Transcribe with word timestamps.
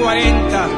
40. 0.00 0.68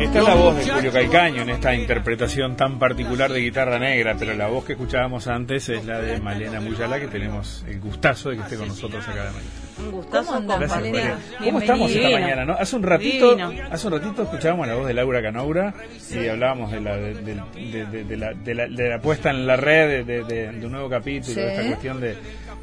Esta 0.00 0.18
es 0.18 0.24
la 0.24 0.34
voz 0.34 0.56
de 0.56 0.70
Julio 0.70 0.92
Caicaño 0.92 1.42
en 1.42 1.50
esta 1.50 1.74
interpretación 1.74 2.56
tan 2.56 2.78
particular 2.78 3.32
de 3.32 3.40
guitarra 3.40 3.78
negra, 3.78 4.14
pero 4.18 4.34
la 4.34 4.46
voz 4.48 4.64
que 4.64 4.72
escuchábamos 4.74 5.26
antes 5.26 5.68
es 5.68 5.84
la 5.84 6.00
de 6.00 6.20
Malena 6.20 6.60
Muyala, 6.60 7.00
que 7.00 7.08
tenemos 7.08 7.64
el 7.66 7.80
gustazo 7.80 8.30
de 8.30 8.36
que 8.36 8.42
esté 8.42 8.56
con 8.56 8.68
nosotros 8.68 9.02
acá 9.08 9.24
de 9.24 9.30
mañana. 9.30 9.65
Un 9.78 9.90
gustazo 9.90 10.32
¿Cómo 10.34 10.46
Gracias. 10.58 11.18
¿Cómo 11.44 11.58
estamos 11.60 11.90
esta 11.90 12.00
Divino. 12.08 12.20
mañana? 12.20 12.44
¿no? 12.46 12.52
Hace 12.54 12.76
un 12.76 12.82
ratito, 12.82 13.36
Divino. 13.36 13.52
hace 13.70 13.86
un 13.86 13.92
ratito 13.92 14.22
escuchábamos 14.22 14.66
la 14.66 14.74
voz 14.74 14.86
de 14.86 14.94
Laura 14.94 15.20
Canaura 15.22 15.74
y 16.10 16.26
hablábamos 16.28 16.70
de 16.72 16.80
la 16.80 16.96
de, 16.96 17.14
de- 17.14 17.34
de- 17.54 17.86
de- 17.86 18.04
de 18.04 18.16
la, 18.16 18.32
de 18.32 18.54
la- 18.54 18.66
de 18.68 18.88
la 18.88 19.00
puesta 19.00 19.30
en 19.30 19.46
la 19.46 19.56
red 19.56 20.04
de, 20.04 20.04
de- 20.04 20.24
de- 20.24 20.52
de 20.52 20.66
un 20.66 20.72
nuevo 20.72 20.88
capítulo, 20.88 21.34
Sí. 21.34 21.40
de 21.40 21.48
esta 21.52 21.66
cuestión 21.66 22.00
de 22.00 22.16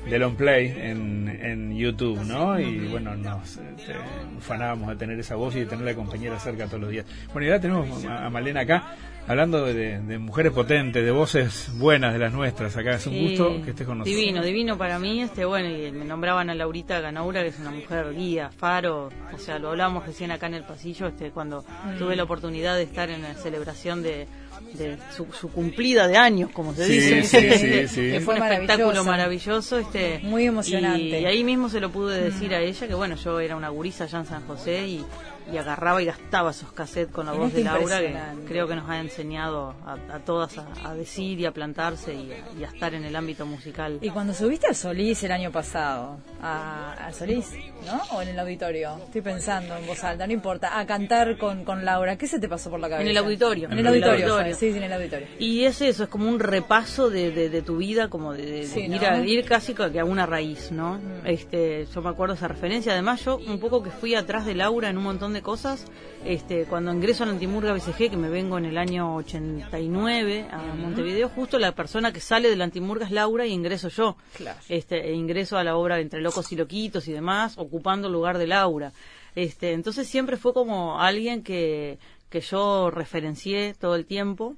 del 0.09 0.21
on 0.23 0.35
play 0.35 0.67
en, 0.77 1.29
en 1.41 1.77
YouTube, 1.77 2.19
¿no? 2.25 2.59
Y 2.59 2.87
bueno, 2.89 3.15
nos 3.15 3.51
este, 3.55 3.93
ufanábamos 4.37 4.89
de 4.89 4.95
tener 4.97 5.17
esa 5.17 5.35
voz 5.35 5.55
y 5.55 5.59
de 5.59 5.65
tener 5.65 5.85
la 5.85 5.93
compañera 5.93 6.37
cerca 6.39 6.65
todos 6.65 6.81
los 6.81 6.89
días. 6.89 7.05
Bueno, 7.31 7.45
y 7.47 7.49
ahora 7.51 7.61
tenemos 7.61 8.05
a 8.05 8.25
a 8.25 8.29
Malena 8.29 8.61
acá 8.61 8.95
hablando 9.27 9.65
de, 9.65 9.99
de 9.99 10.17
mujeres 10.17 10.51
potentes, 10.51 11.03
de 11.03 11.11
voces 11.11 11.69
buenas 11.75 12.13
de 12.13 12.19
las 12.19 12.33
nuestras. 12.33 12.75
Acá 12.77 12.95
es 12.95 13.07
un 13.07 13.13
Sí, 13.13 13.29
gusto 13.29 13.61
que 13.63 13.69
estés 13.71 13.87
con 13.87 13.99
nosotros. 13.99 14.15
Divino, 14.17 14.43
divino 14.43 14.77
para 14.77 14.99
mí. 14.99 15.21
Este, 15.21 15.45
bueno, 15.45 15.69
y 15.69 15.91
me 15.91 16.05
nombraban 16.05 16.49
a 16.49 16.55
Laurita 16.55 16.99
Ganaura, 16.99 17.41
que 17.41 17.49
es 17.49 17.59
una 17.59 17.71
mujer 17.71 18.13
guía, 18.15 18.49
faro. 18.55 19.09
O 19.33 19.37
sea, 19.37 19.59
lo 19.59 19.69
hablábamos 19.69 20.05
recién 20.05 20.31
acá 20.31 20.47
en 20.47 20.55
el 20.55 20.63
pasillo, 20.63 21.07
este, 21.07 21.31
cuando 21.31 21.63
tuve 21.97 22.15
la 22.15 22.23
oportunidad 22.23 22.75
de 22.75 22.83
estar 22.83 23.09
en 23.09 23.21
la 23.23 23.33
celebración 23.35 24.03
de, 24.03 24.27
de 24.73 24.97
su, 25.15 25.25
su 25.31 25.49
cumplida 25.49 26.07
de 26.07 26.17
años, 26.17 26.51
como 26.51 26.73
se 26.73 26.85
Sí, 26.85 26.93
dice. 26.93 27.23
sí, 27.23 27.37
Este, 27.37 27.87
sí, 27.87 27.95
sí. 27.95 28.01
que 28.11 28.19
fue 28.21 28.35
un 28.35 28.43
espectáculo 28.43 29.03
maravilloso. 29.03 29.75
maravilloso. 29.75 29.79
Este, 29.79 30.19
Muy 30.23 30.45
emocionante. 30.45 31.19
Y, 31.19 31.23
y 31.23 31.25
ahí 31.25 31.43
mismo 31.43 31.69
se 31.69 31.79
lo 31.79 31.89
pude 31.91 32.21
decir 32.21 32.53
a 32.53 32.59
ella, 32.61 32.87
que 32.87 32.93
bueno, 32.93 33.15
yo 33.15 33.39
era 33.39 33.55
una 33.55 33.69
gurisa 33.69 34.03
allá 34.03 34.19
en 34.19 34.25
San 34.25 34.45
José 34.47 34.87
y, 34.87 35.05
y 35.51 35.57
agarraba 35.57 36.01
y 36.01 36.05
gastaba 36.05 36.51
esos 36.51 36.71
cassettes 36.71 37.13
con 37.13 37.25
la 37.25 37.33
Es 37.33 37.37
voz 37.39 37.53
de 37.53 37.63
Laura, 37.63 37.99
que 37.99 38.15
creo 38.47 38.67
que 38.67 38.75
nos 38.75 38.89
ha 38.89 38.99
enseñado 38.99 39.75
a, 39.85 39.93
a 40.15 40.19
todas 40.19 40.57
a, 40.57 40.65
a 40.85 40.93
decir 40.95 41.39
y 41.39 41.45
a 41.45 41.51
plantarse 41.51 42.13
y 42.13 42.31
a, 42.31 42.59
y 42.59 42.63
a 42.63 42.67
estar 42.67 42.93
en 42.93 43.03
el 43.05 43.15
ámbito 43.15 43.45
musical. 43.45 43.99
Y 44.01 44.09
cuando 44.09 44.33
subiste 44.33 44.67
al 44.67 44.75
Solís 44.75 45.23
el 45.23 45.31
año 45.31 45.51
pasado, 45.51 46.17
a- 46.41 46.93
al 46.93 47.13
Solís, 47.13 47.51
¿no? 47.85 48.01
O 48.17 48.21
en 48.21 48.29
el 48.29 48.39
auditorio, 48.39 48.97
estoy 49.05 49.21
pensando 49.21 49.75
en 49.75 49.85
voz 49.87 50.03
alta, 50.03 50.25
no 50.27 50.33
importa, 50.33 50.79
a 50.79 50.85
cantar 50.85 51.37
con, 51.37 51.63
con 51.65 51.83
Laura, 51.85 52.17
¿qué 52.17 52.27
se 52.27 52.39
te 52.39 52.47
pasó 52.47 52.69
por 52.69 52.79
la 52.79 52.87
cabeza? 52.89 53.03
En 53.03 53.09
el 53.09 53.17
auditorio. 53.17 53.65
En 53.67 53.73
el 53.73 53.79
En 53.79 53.85
el 53.87 53.93
auditorio, 53.93 54.25
auditorio. 54.33 54.55
sí, 54.55 54.71
sí, 54.71 54.77
en 54.77 54.83
el 54.83 54.93
auditorio. 54.93 55.27
Y 55.39 55.63
es 55.65 55.81
eso, 55.81 56.03
es 56.03 56.09
como 56.09 56.27
un 56.29 56.39
repaso 56.39 57.09
de, 57.09 57.31
de, 57.31 57.49
de 57.49 57.61
tu 57.61 57.77
vida, 57.77 58.07
como 58.09 58.33
de, 58.33 58.63
ir, 58.63 59.05
a, 59.05 59.19
ir 59.25 59.45
casi 59.45 59.73
que 59.73 59.99
a 59.99 60.05
una 60.05 60.25
raíz, 60.25 60.71
¿no? 60.71 60.99
Este, 61.25 61.85
yo 61.93 62.01
me 62.01 62.09
acuerdo 62.09 62.35
esa 62.35 62.47
referencia. 62.47 62.93
Además, 62.93 63.23
yo 63.25 63.37
un 63.37 63.59
poco 63.59 63.81
que 63.83 63.89
fui 63.89 64.15
atrás 64.15 64.45
de 64.45 64.53
Laura 64.55 64.89
en 64.89 64.97
un 64.97 65.03
montón 65.03 65.32
de 65.33 65.41
cosas. 65.41 65.85
Este, 66.25 66.65
cuando 66.65 66.93
ingreso 66.93 67.23
a 67.23 67.25
la 67.25 67.33
Antimurga 67.33 67.73
BCG, 67.73 68.11
que 68.11 68.17
me 68.17 68.29
vengo 68.29 68.57
en 68.57 68.65
el 68.65 68.77
año 68.77 69.15
89 69.15 70.47
a 70.51 70.75
Montevideo, 70.75 71.29
justo 71.29 71.59
la 71.59 71.73
persona 71.73 72.13
que 72.13 72.19
sale 72.19 72.49
de 72.49 72.55
la 72.55 72.63
Antimurga 72.63 73.05
es 73.05 73.11
Laura 73.11 73.45
y 73.45 73.51
ingreso 73.51 73.89
yo. 73.89 74.15
Claro. 74.35 74.59
Este, 74.69 75.09
e 75.09 75.13
ingreso 75.13 75.57
a 75.57 75.63
la 75.63 75.75
obra 75.75 75.99
Entre 75.99 76.21
Locos 76.21 76.51
y 76.51 76.55
Loquitos 76.55 77.07
y 77.07 77.11
demás, 77.11 77.55
ocupando 77.57 78.07
el 78.07 78.13
lugar 78.13 78.37
de 78.37 78.47
Laura. 78.47 78.91
Este, 79.35 79.73
entonces 79.73 80.07
siempre 80.07 80.37
fue 80.37 80.53
como 80.53 81.01
alguien 81.01 81.43
que, 81.43 81.97
que 82.29 82.41
yo 82.41 82.91
referencié 82.91 83.73
todo 83.73 83.95
el 83.95 84.05
tiempo 84.05 84.55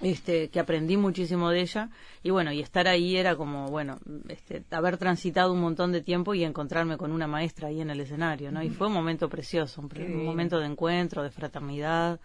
este, 0.00 0.48
que 0.48 0.60
aprendí 0.60 0.96
muchísimo 0.96 1.50
de 1.50 1.60
ella 1.62 1.90
y 2.22 2.30
bueno, 2.30 2.52
y 2.52 2.60
estar 2.60 2.86
ahí 2.88 3.16
era 3.16 3.36
como, 3.36 3.66
bueno, 3.68 3.98
este, 4.28 4.62
haber 4.70 4.98
transitado 4.98 5.52
un 5.52 5.60
montón 5.60 5.92
de 5.92 6.02
tiempo 6.02 6.34
y 6.34 6.44
encontrarme 6.44 6.96
con 6.96 7.12
una 7.12 7.26
maestra 7.26 7.68
ahí 7.68 7.80
en 7.80 7.90
el 7.90 8.00
escenario, 8.00 8.52
¿no? 8.52 8.62
Y 8.62 8.70
fue 8.70 8.88
un 8.88 8.92
momento 8.92 9.28
precioso, 9.28 9.80
un, 9.80 10.24
momento 10.24 10.58
de 10.58 10.66
encuentro, 10.66 11.22
de 11.22 11.30
fraternidad, 11.30 12.20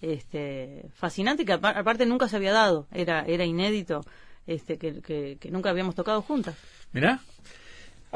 este, 0.00 0.86
fascinante 0.94 1.44
que 1.44 1.52
apa- 1.54 1.70
aparte 1.70 2.04
nunca 2.06 2.28
se 2.28 2.36
había 2.36 2.52
dado, 2.52 2.86
era, 2.92 3.22
era 3.26 3.44
inédito, 3.44 4.02
este, 4.46 4.76
que, 4.76 5.00
que, 5.00 5.38
que 5.40 5.50
nunca 5.50 5.70
habíamos 5.70 5.94
tocado 5.94 6.20
juntas. 6.20 6.56
Mirá. 6.92 7.20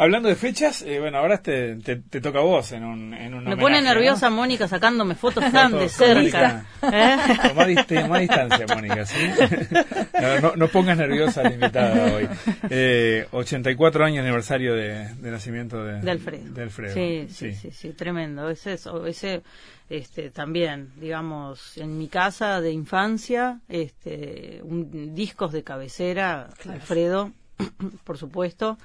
Hablando 0.01 0.29
de 0.29 0.37
fechas, 0.37 0.83
eh, 0.83 1.01
bueno, 1.01 1.19
ahora 1.19 1.43
te, 1.43 1.75
te, 1.77 1.97
te 1.97 2.21
toca 2.21 2.39
a 2.39 2.43
vos 2.43 2.71
en 2.73 2.85
un, 2.85 3.13
en 3.15 3.35
un 3.35 3.45
Me 3.45 3.57
pone 3.57 3.83
nerviosa 3.83 4.31
¿no? 4.31 4.37
Mónica 4.37 4.69
sacándome 4.69 5.15
fotos 5.17 5.51
tan 5.51 5.73
de 5.73 5.89
cerca. 5.89 6.65
¿eh? 6.83 7.17
Tomá, 7.49 7.67
dist- 7.67 8.03
tomá 8.03 8.19
distancia, 8.21 8.65
Mónica, 8.75 9.05
¿sí? 9.05 9.17
No, 10.21 10.41
no, 10.41 10.57
no 10.57 10.69
pongas 10.69 10.99
nerviosa 10.99 11.41
a 11.41 11.45
la 11.45 11.53
invitada 11.55 12.15
hoy. 12.15 12.29
Eh, 12.71 13.27
84 13.33 14.05
años 14.05 14.23
aniversario 14.25 14.75
de, 14.75 15.15
de 15.15 15.31
nacimiento 15.31 15.83
de, 15.85 16.01
de 16.01 16.11
Alfredo. 16.11 16.53
de 16.53 16.63
Alfredo. 16.63 16.95
Sí, 16.95 17.27
sí, 17.31 17.53
sí, 17.55 17.71
sí, 17.73 17.91
tremendo. 17.93 18.49
Ese, 18.51 18.75
es- 18.75 18.89
ese 19.07 19.43
este, 19.91 20.31
también, 20.31 20.91
digamos, 21.01 21.77
en 21.79 21.99
mi 21.99 22.09
casa 22.09 22.61
de 22.61 22.71
infancia, 22.73 23.61
este, 23.69 24.61
un, 24.63 25.15
discos 25.15 25.53
de 25.53 25.65
cabecera, 25.65 26.51
Alfredo, 26.69 27.33
por 28.05 28.17
supuesto. 28.19 28.79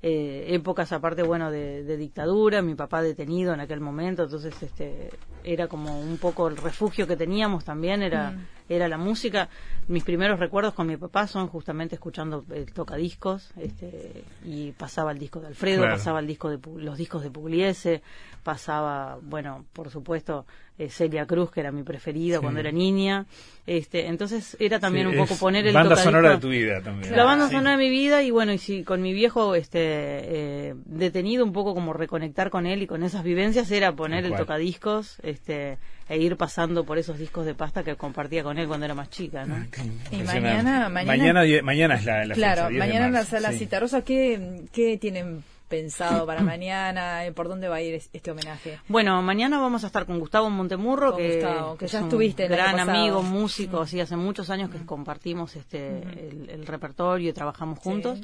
Eh, 0.00 0.54
épocas 0.54 0.92
aparte, 0.92 1.24
bueno, 1.24 1.50
de, 1.50 1.82
de 1.82 1.96
dictadura, 1.96 2.62
mi 2.62 2.74
papá 2.76 3.02
detenido 3.02 3.52
en 3.52 3.60
aquel 3.60 3.80
momento, 3.80 4.22
entonces 4.22 4.62
este, 4.62 5.10
era 5.42 5.66
como 5.66 6.00
un 6.00 6.18
poco 6.18 6.46
el 6.46 6.56
refugio 6.56 7.06
que 7.08 7.16
teníamos 7.16 7.64
también, 7.64 8.02
era, 8.02 8.30
Mm. 8.30 8.46
Era 8.68 8.88
la 8.88 8.98
música. 8.98 9.48
Mis 9.88 10.04
primeros 10.04 10.38
recuerdos 10.38 10.74
con 10.74 10.86
mi 10.86 10.96
papá 10.96 11.26
son 11.26 11.48
justamente 11.48 11.94
escuchando 11.94 12.44
el 12.54 12.72
tocadiscos, 12.72 13.50
este, 13.56 14.24
y 14.44 14.72
pasaba 14.72 15.12
el 15.12 15.18
disco 15.18 15.40
de 15.40 15.46
Alfredo, 15.48 15.82
Claro. 15.82 15.94
pasaba 15.96 16.20
el 16.20 16.26
disco 16.26 16.50
de 16.50 16.58
Pu- 16.58 16.78
los 16.78 16.98
discos 16.98 17.22
de 17.22 17.30
Pugliese, 17.30 18.02
pasaba, 18.42 19.18
bueno, 19.22 19.64
por 19.72 19.90
supuesto, 19.90 20.46
eh, 20.78 20.90
Celia 20.90 21.26
Cruz, 21.26 21.50
que 21.50 21.60
era 21.60 21.72
mi 21.72 21.82
preferida 21.82 22.36
Sí. 22.36 22.42
cuando 22.42 22.60
era 22.60 22.70
niña. 22.70 23.26
Este, 23.66 24.06
entonces 24.06 24.56
era 24.60 24.78
también 24.78 25.10
Sí, 25.10 25.16
un 25.16 25.26
poco 25.26 25.38
poner 25.38 25.66
el 25.66 25.74
Banda 25.74 25.94
tocadiscos- 25.96 26.04
sonora 26.04 26.30
de 26.30 26.38
tu 26.38 26.48
vida 26.48 26.80
también. 26.82 27.16
la 27.16 27.24
banda 27.24 27.46
Sí. 27.48 27.52
sonora 27.54 27.76
de 27.76 27.82
mi 27.84 27.90
vida 27.90 28.22
y 28.22 28.30
bueno, 28.30 28.52
y 28.52 28.58
si 28.58 28.84
con 28.84 29.02
mi 29.02 29.12
viejo 29.12 29.54
este 29.54 29.78
eh, 29.82 30.74
detenido 30.86 31.44
un 31.44 31.52
poco 31.52 31.74
como 31.74 31.92
reconectar 31.92 32.50
con 32.50 32.66
él 32.66 32.82
y 32.82 32.86
con 32.86 33.02
esas 33.02 33.24
vivencias 33.24 33.70
era 33.70 33.94
poner 33.96 34.24
el 34.24 34.34
tocadiscos 34.36 35.18
este 35.22 35.78
e 36.08 36.16
ir 36.18 36.36
pasando 36.36 36.84
por 36.84 36.96
esos 36.98 37.18
discos 37.18 37.44
de 37.46 37.54
pasta 37.54 37.84
que 37.84 37.96
compartía 37.96 38.42
con 38.42 38.58
él 38.58 38.66
cuando 38.66 38.86
era 38.86 38.94
más 38.94 39.10
chica, 39.10 39.44
¿no? 39.44 39.56
Ah, 39.56 39.66
Y 40.10 40.22
mañana- 40.22 40.88
mañana- 40.88 40.88
mañana, 40.88 41.42
die- 41.42 41.62
mañana 41.62 41.94
es 41.96 42.04
la, 42.04 42.24
la 42.24 42.34
claro, 42.34 42.62
fecha, 42.62 42.68
10 42.70 42.80
de 42.82 42.86
mañana 42.88 43.06
en 43.08 43.12
la 43.12 43.24
sala 43.24 43.52
sí. 43.52 43.58
Citarrosa, 43.58 44.02
¿qué, 44.02 44.62
¿qué 44.72 44.96
tienen 44.96 45.44
pensado 45.68 46.24
para 46.24 46.40
mañana? 46.40 47.26
Eh, 47.26 47.32
¿Por 47.32 47.46
dónde 47.46 47.68
va 47.68 47.76
a 47.76 47.82
ir 47.82 47.94
es- 47.94 48.08
este 48.14 48.30
homenaje? 48.30 48.78
Bueno, 48.88 49.20
mañana 49.20 49.58
vamos 49.58 49.84
a 49.84 49.88
estar 49.88 50.06
con 50.06 50.18
Gustavo 50.18 50.48
Montemurro, 50.48 51.12
Con 51.12 51.20
que, 51.20 51.34
Gustavo, 51.34 51.76
que 51.76 51.84
es 51.84 51.92
ya 51.92 51.98
un 51.98 52.04
estuviste 52.04 52.44
año 52.44 52.52
gran 52.54 52.80
amigo, 52.80 53.22
músico, 53.22 53.82
así 53.82 54.00
hace 54.00 54.16
muchos 54.16 54.48
años 54.48 54.70
que 54.70 54.78
compartimos 54.86 55.56
este 55.56 55.98
el, 55.98 56.48
el 56.48 56.66
repertorio 56.66 57.28
y 57.28 57.32
trabajamos 57.34 57.78
juntos. 57.80 58.18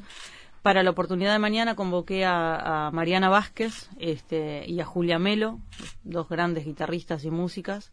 Para 0.65 0.81
la 0.81 0.89
oportunidad 0.89 1.31
de 1.31 1.37
mañana 1.37 1.75
convoqué 1.75 2.25
a, 2.25 2.87
a 2.87 2.89
Mariana 2.89 3.29
Vázquez 3.29 3.87
este, 3.99 4.65
y 4.65 4.79
a 4.79 4.83
Julia 4.83 5.19
Melo, 5.19 5.59
dos 6.03 6.27
grandes 6.27 6.65
guitarristas 6.65 7.23
y 7.23 7.29
músicas. 7.29 7.91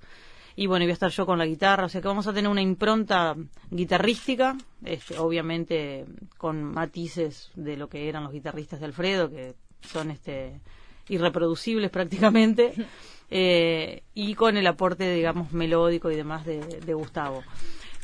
Y 0.56 0.68
bueno, 0.68 0.86
voy 0.86 0.92
a 0.92 0.94
estar 0.94 1.10
yo 1.10 1.26
con 1.26 1.38
la 1.38 1.44
guitarra, 1.44 1.84
o 1.84 1.90
sea 1.90 2.00
que 2.00 2.08
vamos 2.08 2.28
a 2.28 2.32
tener 2.32 2.50
una 2.50 2.62
impronta 2.62 3.36
guitarrística, 3.70 4.56
este, 4.86 5.18
obviamente 5.18 6.06
con 6.38 6.64
matices 6.64 7.50
de 7.56 7.76
lo 7.76 7.90
que 7.90 8.08
eran 8.08 8.24
los 8.24 8.32
guitarristas 8.32 8.80
de 8.80 8.86
Alfredo, 8.86 9.28
que 9.28 9.54
son 9.82 10.10
este 10.10 10.58
irreproducibles 11.10 11.90
prácticamente, 11.98 12.72
eh, 13.30 14.02
y 14.14 14.34
con 14.34 14.56
el 14.56 14.66
aporte, 14.66 15.12
digamos, 15.12 15.52
melódico 15.52 16.10
y 16.10 16.16
demás 16.16 16.46
de, 16.46 16.60
de 16.62 16.94
Gustavo. 16.94 17.42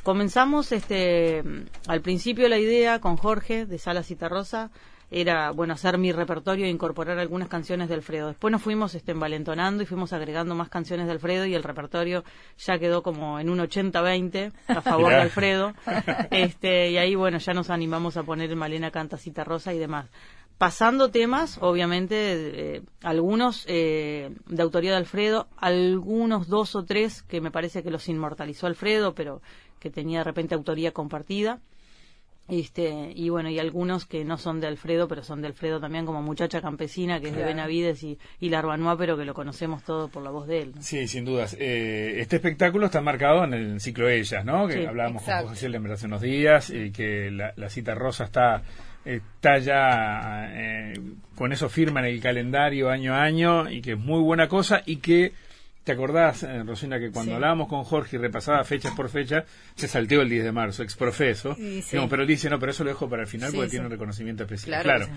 Comenzamos 0.08 0.72
este 0.72 1.44
al 1.86 2.00
principio 2.00 2.48
la 2.48 2.56
idea 2.56 2.98
con 2.98 3.18
Jorge 3.18 3.66
de 3.66 3.78
Sala 3.78 4.02
Citarrosa 4.02 4.70
era 5.10 5.50
bueno 5.50 5.74
hacer 5.74 5.98
mi 5.98 6.12
repertorio 6.12 6.64
e 6.64 6.70
incorporar 6.70 7.18
algunas 7.18 7.48
canciones 7.48 7.90
de 7.90 7.94
Alfredo. 7.96 8.28
Después 8.28 8.50
nos 8.50 8.62
fuimos 8.62 8.94
este, 8.94 9.12
envalentonando 9.12 9.82
y 9.82 9.86
fuimos 9.86 10.14
agregando 10.14 10.54
más 10.54 10.70
canciones 10.70 11.08
de 11.08 11.12
Alfredo 11.12 11.44
y 11.44 11.54
el 11.54 11.62
repertorio 11.62 12.24
ya 12.56 12.78
quedó 12.78 13.02
como 13.02 13.38
en 13.38 13.50
un 13.50 13.58
80-20 13.58 14.50
a 14.68 14.80
favor 14.80 15.10
de. 15.10 15.16
Alfredo. 15.16 15.74
Este, 16.30 16.90
y 16.90 16.96
ahí 16.96 17.14
bueno 17.14 17.36
ya 17.36 17.52
nos 17.52 17.68
animamos 17.68 18.16
a 18.16 18.22
poner 18.22 18.54
Malena 18.56 18.90
Canta 18.90 19.18
Citarrosa 19.18 19.74
y 19.74 19.78
demás. 19.78 20.06
Pasando 20.58 21.10
temas, 21.10 21.58
obviamente, 21.60 22.16
eh, 22.76 22.82
algunos 23.02 23.64
eh, 23.68 24.30
de 24.46 24.62
autoría 24.62 24.90
de 24.90 24.96
Alfredo, 24.96 25.46
algunos 25.56 26.48
dos 26.48 26.74
o 26.74 26.84
tres 26.84 27.22
que 27.22 27.40
me 27.40 27.52
parece 27.52 27.84
que 27.84 27.92
los 27.92 28.08
inmortalizó 28.08 28.66
Alfredo, 28.66 29.14
pero 29.14 29.40
que 29.78 29.88
tenía 29.90 30.18
de 30.18 30.24
repente 30.24 30.56
autoría 30.56 30.90
compartida. 30.92 31.60
Este, 32.48 33.12
y 33.14 33.28
bueno, 33.28 33.50
y 33.50 33.58
algunos 33.58 34.06
que 34.06 34.24
no 34.24 34.38
son 34.38 34.58
de 34.58 34.66
Alfredo, 34.66 35.06
pero 35.06 35.22
son 35.22 35.42
de 35.42 35.48
Alfredo 35.48 35.80
también, 35.80 36.06
como 36.06 36.22
Muchacha 36.22 36.62
Campesina, 36.62 37.20
que 37.20 37.28
es 37.28 37.36
de. 37.36 37.44
Benavides 37.44 38.02
y, 38.02 38.18
y 38.40 38.48
Larbanois, 38.48 38.96
pero 38.98 39.18
que 39.18 39.26
lo 39.26 39.34
conocemos 39.34 39.84
todo 39.84 40.08
por 40.08 40.22
la 40.22 40.30
voz 40.30 40.46
de 40.48 40.62
él. 40.62 40.72
¿no? 40.74 40.82
Sí, 40.82 41.06
sin 41.08 41.26
dudas. 41.26 41.54
Eh, 41.60 42.14
este 42.20 42.36
espectáculo 42.36 42.86
está 42.86 43.02
marcado 43.02 43.44
en 43.44 43.52
el 43.52 43.80
ciclo 43.82 44.08
Ellas, 44.08 44.44
¿no? 44.46 44.66
Que 44.66 44.72
Sí, 44.80 44.86
hablábamos 44.86 45.22
exacto. 45.22 45.44
con 45.44 45.54
José 45.54 45.66
Silva 45.70 45.92
hace 45.94 46.06
unos 46.06 46.22
días 46.22 46.70
y 46.70 46.90
que 46.90 47.30
la, 47.30 47.52
la 47.54 47.68
cita 47.68 47.94
rosa 47.94 48.24
está 48.24 48.62
está 49.16 49.58
ya 49.58 50.50
eh, 50.52 51.00
con 51.34 51.52
eso 51.52 51.68
firma 51.68 52.00
en 52.00 52.06
el 52.06 52.20
calendario 52.20 52.90
año 52.90 53.14
a 53.14 53.22
año 53.22 53.70
y 53.70 53.80
que 53.80 53.92
es 53.92 53.98
muy 53.98 54.20
buena 54.20 54.48
cosa 54.48 54.82
y 54.84 54.96
que 54.96 55.32
¿Te 55.88 55.92
acordás, 55.92 56.42
eh, 56.42 56.64
Rosina, 56.64 56.98
que 56.98 57.10
cuando 57.10 57.36
hablábamos 57.36 57.66
con 57.66 57.82
Jorge 57.82 58.16
y 58.16 58.18
repasaba 58.18 58.62
fechas 58.62 58.92
por 58.94 59.08
fecha, 59.08 59.46
se 59.74 59.88
salteó 59.88 60.20
el 60.20 60.28
10 60.28 60.44
de 60.44 60.52
marzo, 60.52 60.82
exprofeso? 60.82 61.56
pero 62.10 62.20
él 62.20 62.28
dice, 62.28 62.50
no, 62.50 62.58
pero 62.58 62.72
eso 62.72 62.84
lo 62.84 62.90
dejo 62.90 63.08
para 63.08 63.22
el 63.22 63.26
final 63.26 63.52
porque 63.54 63.70
tiene 63.70 63.86
un 63.86 63.92
reconocimiento 63.92 64.42
especial. 64.42 64.82
Claro, 64.82 65.08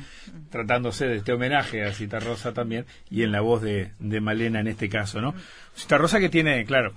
tratándose 0.49 1.07
de 1.07 1.17
este 1.17 1.33
homenaje 1.33 1.83
a 1.83 1.91
Cita 1.91 2.21
Rosa 2.21 2.53
también 2.53 2.85
y 3.09 3.23
en 3.23 3.33
la 3.33 3.41
voz 3.41 3.61
de, 3.61 3.91
de 3.99 4.21
Malena 4.21 4.61
en 4.61 4.67
este 4.67 4.87
caso, 4.87 5.19
¿no? 5.19 5.35
Cita 5.75 5.97
Rosa 5.97 6.21
que 6.21 6.29
tiene, 6.29 6.63
claro, 6.63 6.93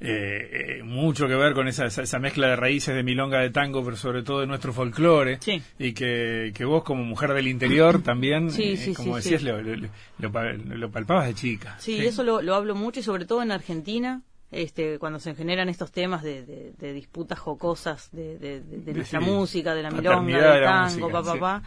eh, 0.00 0.78
eh, 0.78 0.82
mucho 0.84 1.26
que 1.26 1.34
ver 1.34 1.54
con 1.54 1.66
esa, 1.66 1.86
esa, 1.86 2.18
mezcla 2.20 2.48
de 2.48 2.56
raíces 2.56 2.94
de 2.94 3.02
milonga 3.02 3.40
de 3.40 3.50
tango, 3.50 3.84
pero 3.84 3.96
sobre 3.96 4.22
todo 4.22 4.40
de 4.40 4.46
nuestro 4.46 4.72
folclore. 4.72 5.40
Y 5.78 5.92
que, 5.92 6.52
que, 6.54 6.64
vos, 6.64 6.84
como 6.84 7.02
mujer 7.04 7.32
del 7.32 7.48
interior, 7.48 8.00
también, 8.02 8.48
eh, 8.56 8.94
como 8.96 9.16
decías, 9.16 9.42
lo, 9.42 9.60
lo, 9.60 10.90
palpabas 10.90 11.26
de 11.26 11.34
chica. 11.34 11.76
Sí, 11.80 11.98
eso 11.98 12.22
lo, 12.22 12.42
lo 12.42 12.54
hablo 12.54 12.76
mucho 12.76 13.00
y 13.00 13.02
sobre 13.02 13.24
todo 13.24 13.42
en 13.42 13.50
Argentina. 13.50 14.22
Este, 14.50 14.98
cuando 14.98 15.20
se 15.20 15.34
generan 15.34 15.68
estos 15.68 15.92
temas 15.92 16.22
de, 16.22 16.72
de, 16.78 16.92
disputas 16.94 17.38
jocosas 17.38 18.08
de, 18.12 18.38
de, 18.38 18.94
nuestra 18.94 19.20
música, 19.20 19.74
de 19.74 19.82
la 19.82 19.90
milonga, 19.90 20.54
del 20.54 20.64
tango, 20.64 21.10
papá, 21.10 21.34
papá, 21.34 21.62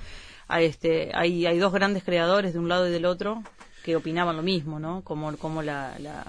pa, 0.48 0.62
este, 0.62 1.12
hay, 1.14 1.46
hay 1.46 1.60
dos 1.60 1.72
grandes 1.72 2.04
creadores 2.04 2.54
de 2.54 2.60
un 2.60 2.70
lado 2.70 2.88
y 2.88 2.92
del 2.92 3.06
otro 3.06 3.44
que 3.84 3.96
opinaban 3.96 4.36
lo 4.36 4.42
mismo, 4.42 4.80
¿no? 4.80 5.04
Como, 5.04 5.38
como 5.38 5.62
la 5.62 5.94
la, 6.00 6.26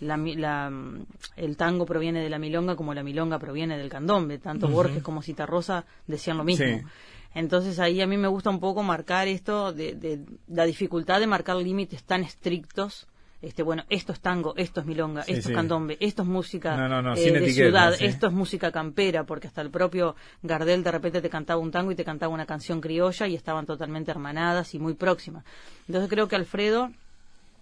el 0.00 1.56
tango 1.56 1.86
proviene 1.86 2.22
de 2.22 2.30
la 2.30 2.38
milonga 2.38 2.76
como 2.76 2.94
la 2.94 3.02
milonga 3.02 3.38
proviene 3.38 3.78
del 3.78 3.88
candombe. 3.88 4.38
Tanto 4.38 4.68
Borges 4.68 5.02
como 5.02 5.22
Citarrosa 5.22 5.84
decían 6.06 6.36
lo 6.36 6.44
mismo. 6.44 6.82
Entonces 7.34 7.78
ahí 7.78 8.00
a 8.00 8.06
mí 8.06 8.16
me 8.16 8.28
gusta 8.28 8.50
un 8.50 8.60
poco 8.60 8.82
marcar 8.82 9.28
esto 9.28 9.72
de, 9.72 10.24
la 10.48 10.64
dificultad 10.64 11.20
de 11.20 11.26
marcar 11.26 11.56
límites 11.56 12.02
tan 12.04 12.22
estrictos. 12.22 13.06
Este, 13.40 13.62
bueno, 13.62 13.84
esto 13.88 14.12
es 14.12 14.18
tango, 14.18 14.54
esto 14.56 14.80
es 14.80 14.86
milonga, 14.86 15.20
esto 15.20 15.50
es 15.50 15.54
candombe, 15.54 15.96
esto 16.00 16.22
es 16.22 16.28
música 16.28 16.74
eh, 17.16 17.30
de 17.30 17.52
ciudad, 17.52 17.94
esto 18.00 18.26
es 18.26 18.32
música 18.32 18.72
campera, 18.72 19.22
porque 19.22 19.46
hasta 19.46 19.62
el 19.62 19.70
propio 19.70 20.16
Gardel 20.42 20.82
de 20.82 20.90
repente 20.90 21.20
te 21.22 21.30
cantaba 21.30 21.60
un 21.60 21.70
tango 21.70 21.92
y 21.92 21.94
te 21.94 22.04
cantaba 22.04 22.34
una 22.34 22.46
canción 22.46 22.80
criolla 22.80 23.28
y 23.28 23.36
estaban 23.36 23.64
totalmente 23.64 24.10
hermanadas 24.10 24.74
y 24.74 24.80
muy 24.80 24.94
próximas. 24.94 25.44
Entonces 25.86 26.10
creo 26.10 26.26
que 26.26 26.34
Alfredo 26.34 26.90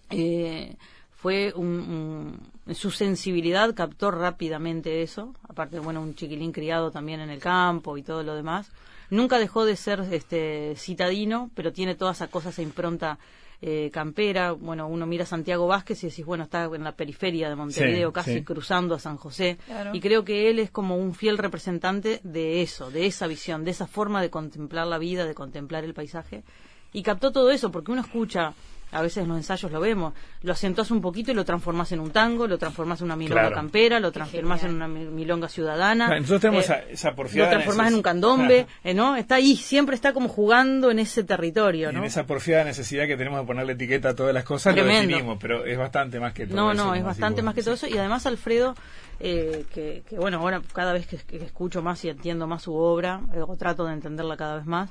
eh, 0.08 0.76
fue 1.26 1.52
un, 1.56 2.38
su 2.72 2.92
sensibilidad 2.92 3.74
captó 3.74 4.12
rápidamente 4.12 5.02
eso, 5.02 5.34
aparte, 5.48 5.80
bueno, 5.80 6.00
un 6.00 6.14
chiquilín 6.14 6.52
criado 6.52 6.92
también 6.92 7.18
en 7.18 7.30
el 7.30 7.40
campo 7.40 7.98
y 7.98 8.04
todo 8.04 8.22
lo 8.22 8.36
demás. 8.36 8.70
Nunca 9.10 9.40
dejó 9.40 9.64
de 9.64 9.74
ser 9.74 10.06
este 10.12 10.76
citadino, 10.76 11.50
pero 11.56 11.72
tiene 11.72 11.96
toda 11.96 12.12
esa 12.12 12.28
cosa, 12.28 12.50
esa 12.50 12.62
impronta 12.62 13.18
eh, 13.60 13.90
campera. 13.92 14.52
Bueno, 14.52 14.86
uno 14.86 15.04
mira 15.04 15.24
a 15.24 15.26
Santiago 15.26 15.66
Vázquez 15.66 16.04
y 16.04 16.10
decís, 16.10 16.24
bueno, 16.24 16.44
está 16.44 16.66
en 16.72 16.84
la 16.84 16.92
periferia 16.92 17.48
de 17.48 17.56
Montevideo, 17.56 18.12
casi 18.12 18.44
cruzando 18.44 18.94
a 18.94 19.00
San 19.00 19.16
José. 19.16 19.58
Y 19.92 19.98
creo 19.98 20.24
que 20.24 20.48
él 20.48 20.60
es 20.60 20.70
como 20.70 20.96
un 20.96 21.12
fiel 21.12 21.38
representante 21.38 22.20
de 22.22 22.62
eso, 22.62 22.92
de 22.92 23.06
esa 23.06 23.26
visión, 23.26 23.64
de 23.64 23.72
esa 23.72 23.88
forma 23.88 24.22
de 24.22 24.30
contemplar 24.30 24.86
la 24.86 24.98
vida, 24.98 25.26
de 25.26 25.34
contemplar 25.34 25.82
el 25.82 25.92
paisaje. 25.92 26.44
Y 26.92 27.02
captó 27.02 27.32
todo 27.32 27.50
eso, 27.50 27.72
porque 27.72 27.90
uno 27.90 28.02
escucha 28.02 28.54
a 28.92 29.02
veces 29.02 29.24
en 29.24 29.28
los 29.28 29.36
ensayos 29.36 29.70
lo 29.70 29.80
vemos, 29.80 30.14
lo 30.42 30.52
acentuas 30.52 30.90
un 30.90 31.00
poquito 31.00 31.32
y 31.32 31.34
lo 31.34 31.44
transformas 31.44 31.90
en 31.92 32.00
un 32.00 32.10
tango, 32.10 32.46
lo 32.46 32.56
transformas 32.56 33.00
en 33.00 33.06
una 33.06 33.16
milonga 33.16 33.52
campera, 33.52 33.98
lo 34.00 34.12
transformas 34.12 34.62
en 34.64 34.74
una 34.74 34.88
milonga 34.88 35.48
ciudadana. 35.48 36.08
nosotros 36.08 36.40
tenemos 36.40 36.70
eh, 36.70 36.84
esa, 36.90 37.14
porfiada. 37.14 37.50
Lo 37.50 37.56
transformas 37.56 37.88
en, 37.88 37.94
un 37.94 38.02
candombe, 38.02 38.66
eh, 38.84 38.94
¿no? 38.94 39.16
Está 39.16 39.36
ahí, 39.36 39.56
siempre 39.56 39.94
está 39.94 40.12
como 40.12 40.28
jugando 40.28 40.90
en 40.90 40.98
ese 40.98 41.24
territorio, 41.24 41.92
¿no? 41.92 42.00
en 42.00 42.04
esa 42.04 42.24
porfiada 42.24 42.64
necesidad 42.64 43.06
que 43.06 43.16
tenemos 43.16 43.40
de 43.40 43.46
ponerle 43.46 43.72
etiqueta 43.72 44.10
a 44.10 44.14
todas 44.14 44.32
las 44.32 44.44
cosas, 44.44 44.76
lo 44.76 44.84
definimos, 44.84 45.38
pero 45.40 45.64
es 45.64 45.76
bastante 45.76 46.20
más 46.20 46.32
que 46.32 46.46
todo 46.46 46.56
no, 46.56 46.72
eso. 46.72 46.84
No, 46.84 46.90
no, 46.90 46.94
es 46.94 47.04
bastante 47.04 47.42
más 47.42 47.54
que 47.54 47.62
todo 47.62 47.74
eso. 47.74 47.86
Y 47.86 47.98
además 47.98 48.26
Alfredo, 48.26 48.74
eh, 49.18 49.64
que, 49.72 50.02
bueno, 50.16 50.38
ahora 50.38 50.62
cada 50.72 50.92
vez 50.92 51.06
que, 51.06 51.16
escucho 51.36 51.82
más 51.82 52.04
y 52.04 52.08
entiendo 52.08 52.46
más 52.46 52.62
su 52.62 52.74
obra, 52.74 53.20
o 53.46 53.56
trato 53.56 53.84
de 53.86 53.94
entenderla 53.94 54.36
cada 54.36 54.56
vez 54.56 54.66
más, 54.66 54.90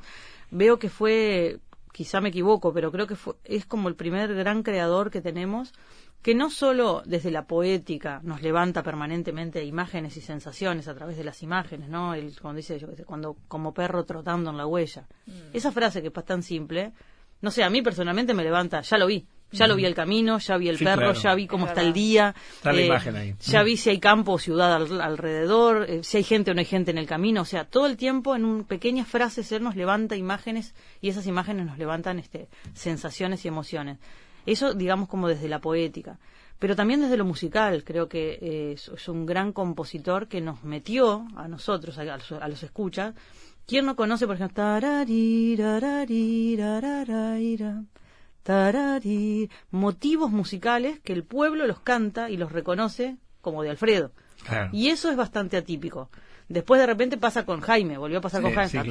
veo 0.51 0.80
que 0.80 0.89
fue 0.89 1.57
quizá 1.95 2.19
me 2.19 2.27
equivoco, 2.27 2.74
pero 2.74 2.92
creo 2.92 3.07
que 3.07 3.15
es 3.45 3.65
como 3.65 3.88
el 3.88 3.95
primer 3.95 4.36
gran 4.36 4.63
creador 4.63 5.09
que 5.09 5.21
tenemos 5.21 5.71
que 6.21 6.36
no 6.36 6.50
solo 6.50 7.03
desde 7.06 7.31
la 7.31 7.47
poética 7.47 8.19
nos 8.21 8.42
levanta 8.42 8.83
permanentemente 8.83 9.63
imágenes 9.63 10.18
y 10.18 10.21
sensaciones 10.21 10.89
a 10.89 10.94
través 10.94 11.15
de 11.15 11.24
las 11.24 11.42
imágenes, 11.42 11.88
¿no? 11.88 12.13
El, 12.13 12.38
cuando 12.42 12.57
dice, 12.57 12.77
yo 12.80 12.89
cuando 13.06 13.38
como 13.47 13.74
perro 13.74 14.03
trotando 14.03 14.50
en 14.50 14.57
la 14.57 14.68
huella. 14.68 15.07
Mm. 15.25 15.53
Esa 15.53 15.71
frase 15.71 16.01
que 16.01 16.09
es 16.09 16.25
tan 16.25 16.44
simple, 16.44 16.92
no 17.39 17.50
sé, 17.50 17.63
a 17.63 17.69
mí 17.69 17.81
personalmente 17.81 18.33
me 18.33 18.44
levanta, 18.44 18.81
ya 18.81 18.98
lo 18.98 19.06
vi, 19.06 19.25
ya 19.51 19.68
lo 19.68 19.75
vi 19.75 19.86
el 19.86 19.95
camino, 19.95 20.38
ya 20.39 20.57
vi 20.57 20.69
el 20.69 20.77
perro, 20.77 21.13
ya 21.13 21.33
vi 21.33 21.47
cómo 21.47 21.68
está 21.68 21.81
el 21.81 21.94
día. 21.94 22.36
Eh, 22.65 23.36
ya 23.39 23.63
vi 23.63 23.77
si 23.77 23.89
hay 23.89 24.00
campo 24.00 24.33
o 24.33 24.39
ciudad 24.39 24.74
alrededor, 25.01 25.89
eh, 25.89 26.03
si 26.03 26.18
hay 26.18 26.24
gente 26.24 26.51
o 26.51 26.53
no 26.53 26.59
hay 26.59 26.65
gente 26.65 26.92
en 26.92 26.97
el 26.97 27.07
camino. 27.07 27.42
O 27.42 27.45
sea, 27.45 27.65
todo 27.65 27.86
el 27.86 27.97
tiempo 27.97 28.36
en 28.36 28.45
un, 28.45 28.63
pequeñas 28.65 29.07
frases 29.07 29.51
él 29.51 29.63
nos 29.63 29.75
levanta 29.75 30.15
imágenes 30.15 30.75
y 31.01 31.09
esas 31.09 31.27
imágenes 31.27 31.65
nos 31.65 31.77
levantan 31.77 32.19
este, 32.19 32.50
sensaciones 32.74 33.45
y 33.45 33.47
emociones. 33.47 33.97
Eso, 34.45 34.74
digamos, 34.74 35.09
como 35.09 35.27
desde 35.27 35.48
la 35.48 35.59
poética. 35.59 36.19
Pero 36.59 36.75
también 36.75 37.01
desde 37.01 37.18
lo 37.18 37.25
musical, 37.25 37.83
creo 37.83 38.07
que 38.07 38.39
eh, 38.41 38.74
es, 38.74 39.07
un 39.09 39.25
gran 39.25 39.51
compositor 39.51 40.27
que 40.27 40.39
nos 40.41 40.63
metió 40.63 41.27
a 41.36 41.48
nosotros, 41.48 41.98
a, 41.98 42.01
a 42.01 42.48
los 42.48 42.63
escuchas. 42.63 43.13
¿Quién 43.68 43.86
no 43.86 43.95
conoce, 43.95 44.27
por 44.27 44.36
ejemplo, 44.36 44.63
tarari, 48.45 49.50
motivos 49.71 50.30
musicales 50.30 51.00
que 51.00 51.13
el 51.13 51.24
pueblo 51.24 51.65
los 51.65 51.80
canta 51.80 52.30
y 52.30 52.38
los 52.38 52.51
reconoce 52.51 53.18
como 53.42 53.63
de 53.63 53.71
Alfredo. 53.71 54.12
Y 54.71 54.89
eso 54.89 55.09
es 55.09 55.18
bastante 55.18 55.57
atípico. 55.57 56.12
Después 56.47 56.80
de 56.80 56.86
repente 56.86 57.18
pasa 57.18 57.44
con 57.44 57.59
Jaime, 57.62 57.97
volvió 57.97 58.19
a 58.19 58.21
pasar 58.21 58.42
con 58.42 58.53
Jaime. 58.53 58.83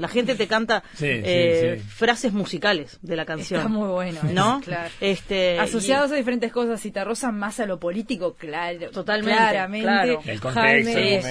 La 0.00 0.08
gente 0.08 0.34
te 0.34 0.48
canta 0.48 0.82
eh, 1.00 1.80
frases 1.88 2.32
musicales 2.32 2.98
de 3.02 3.14
la 3.14 3.24
canción. 3.24 3.60
Está 3.60 3.68
muy 3.68 3.88
bueno. 3.88 4.20
¿No? 4.32 4.60
Este, 5.00 5.58
Asociados 5.60 6.10
a 6.10 6.16
diferentes 6.16 6.50
cosas, 6.52 6.80
Citarrosa 6.80 7.30
más 7.30 7.60
a 7.60 7.66
lo 7.66 7.78
político, 7.78 8.34
claro. 8.34 8.90
Totalmente. 8.90 9.38
Claramente. 9.38 10.18
El 10.26 10.40
Jaime, 10.40 11.22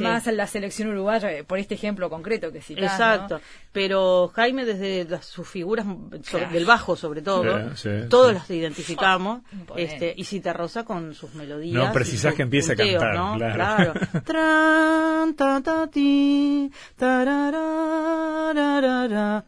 más, 0.00 0.28
a 0.28 0.32
la 0.32 0.46
selección 0.46 0.88
uruguaya, 0.90 1.32
eh, 1.32 1.44
por 1.44 1.58
este 1.58 1.74
ejemplo 1.74 2.08
concreto 2.08 2.52
que 2.52 2.60
citás. 2.62 2.92
Exacto. 2.92 3.40
Pero 3.72 4.28
Jaime, 4.34 4.64
desde 4.64 5.20
sus 5.22 5.48
figuras 5.48 5.86
del 6.52 6.64
bajo, 6.64 6.96
sobre 6.96 7.22
todo, 7.22 7.44
todos 8.08 8.34
las 8.34 8.48
identificamos. 8.50 9.42
este 9.76 10.14
Y 10.16 10.24
Citarrosa 10.24 10.84
con 10.84 11.14
sus 11.14 11.34
melodías. 11.34 11.86
No 11.86 11.92
precisás 11.92 12.34
que 12.34 12.42
empiece 12.42 12.72
a 12.72 12.76
cantar. 12.76 13.36
claro. 13.36 13.95
Tran, 14.24 15.34
ta, 15.34 15.60
ta, 15.62 15.86
ti, 15.88 16.70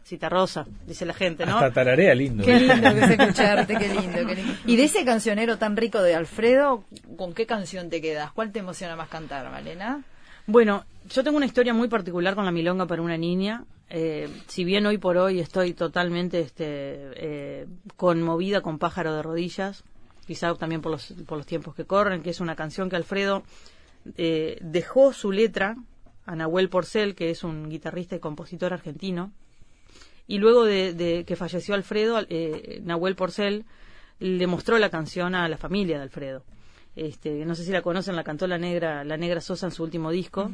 Cita 0.04 0.28
rosa, 0.28 0.66
dice 0.86 1.06
la 1.06 1.14
gente, 1.14 1.46
¿no? 1.46 1.54
Hasta 1.56 1.72
tararea 1.72 2.14
lindo. 2.14 2.44
Qué 2.44 2.60
lindo 2.60 2.94
que 2.94 3.00
es 3.00 3.10
escucharte, 3.10 3.76
qué 3.76 3.88
lindo, 3.88 4.26
qué 4.26 4.34
lindo. 4.34 4.54
Y 4.66 4.76
de 4.76 4.84
ese 4.84 5.04
cancionero 5.04 5.58
tan 5.58 5.76
rico 5.76 6.02
de 6.02 6.14
Alfredo, 6.14 6.84
¿con 7.16 7.32
qué 7.34 7.46
canción 7.46 7.90
te 7.90 8.00
quedas? 8.00 8.32
¿Cuál 8.32 8.52
te 8.52 8.58
emociona 8.60 8.96
más 8.96 9.08
cantar, 9.08 9.50
Malena? 9.50 10.02
Bueno, 10.46 10.84
yo 11.10 11.22
tengo 11.22 11.36
una 11.36 11.46
historia 11.46 11.74
muy 11.74 11.88
particular 11.88 12.34
con 12.34 12.44
la 12.44 12.50
milonga 12.50 12.86
para 12.86 13.02
una 13.02 13.16
niña. 13.16 13.64
Eh, 13.90 14.28
si 14.46 14.64
bien 14.64 14.86
hoy 14.86 14.98
por 14.98 15.16
hoy 15.16 15.40
estoy 15.40 15.72
totalmente 15.72 16.40
este, 16.40 16.64
eh, 16.66 17.66
conmovida 17.96 18.60
con 18.60 18.78
Pájaro 18.78 19.14
de 19.14 19.22
Rodillas, 19.22 19.84
quizá 20.26 20.54
también 20.54 20.82
por 20.82 20.92
los, 20.92 21.14
por 21.26 21.38
los 21.38 21.46
tiempos 21.46 21.74
que 21.74 21.84
corren, 21.84 22.22
que 22.22 22.30
es 22.30 22.40
una 22.40 22.54
canción 22.54 22.90
que 22.90 22.96
Alfredo 22.96 23.42
eh, 24.16 24.58
dejó 24.60 25.12
su 25.12 25.32
letra 25.32 25.76
a 26.26 26.36
Nahuel 26.36 26.68
Porcel, 26.68 27.14
que 27.14 27.30
es 27.30 27.44
un 27.44 27.68
guitarrista 27.68 28.16
y 28.16 28.20
compositor 28.20 28.72
argentino, 28.72 29.32
y 30.26 30.38
luego 30.38 30.64
de, 30.64 31.24
que 31.26 31.36
falleció 31.36 31.74
Alfredo, 31.74 32.20
eh, 32.28 32.80
Nahuel 32.84 33.16
Porcel 33.16 33.64
le 34.20 34.46
mostró 34.46 34.78
la 34.78 34.90
canción 34.90 35.34
a 35.34 35.48
la 35.48 35.56
familia 35.56 35.96
de 35.96 36.02
Alfredo. 36.02 36.44
Este, 36.96 37.44
no 37.46 37.54
sé 37.54 37.64
si 37.64 37.70
la 37.70 37.80
conocen, 37.80 38.16
la 38.16 38.24
cantó 38.24 38.46
la 38.48 38.58
negra, 38.58 39.04
la 39.04 39.16
negra 39.16 39.40
Sosa 39.40 39.66
en 39.66 39.72
su 39.72 39.84
último 39.84 40.10
disco, 40.10 40.50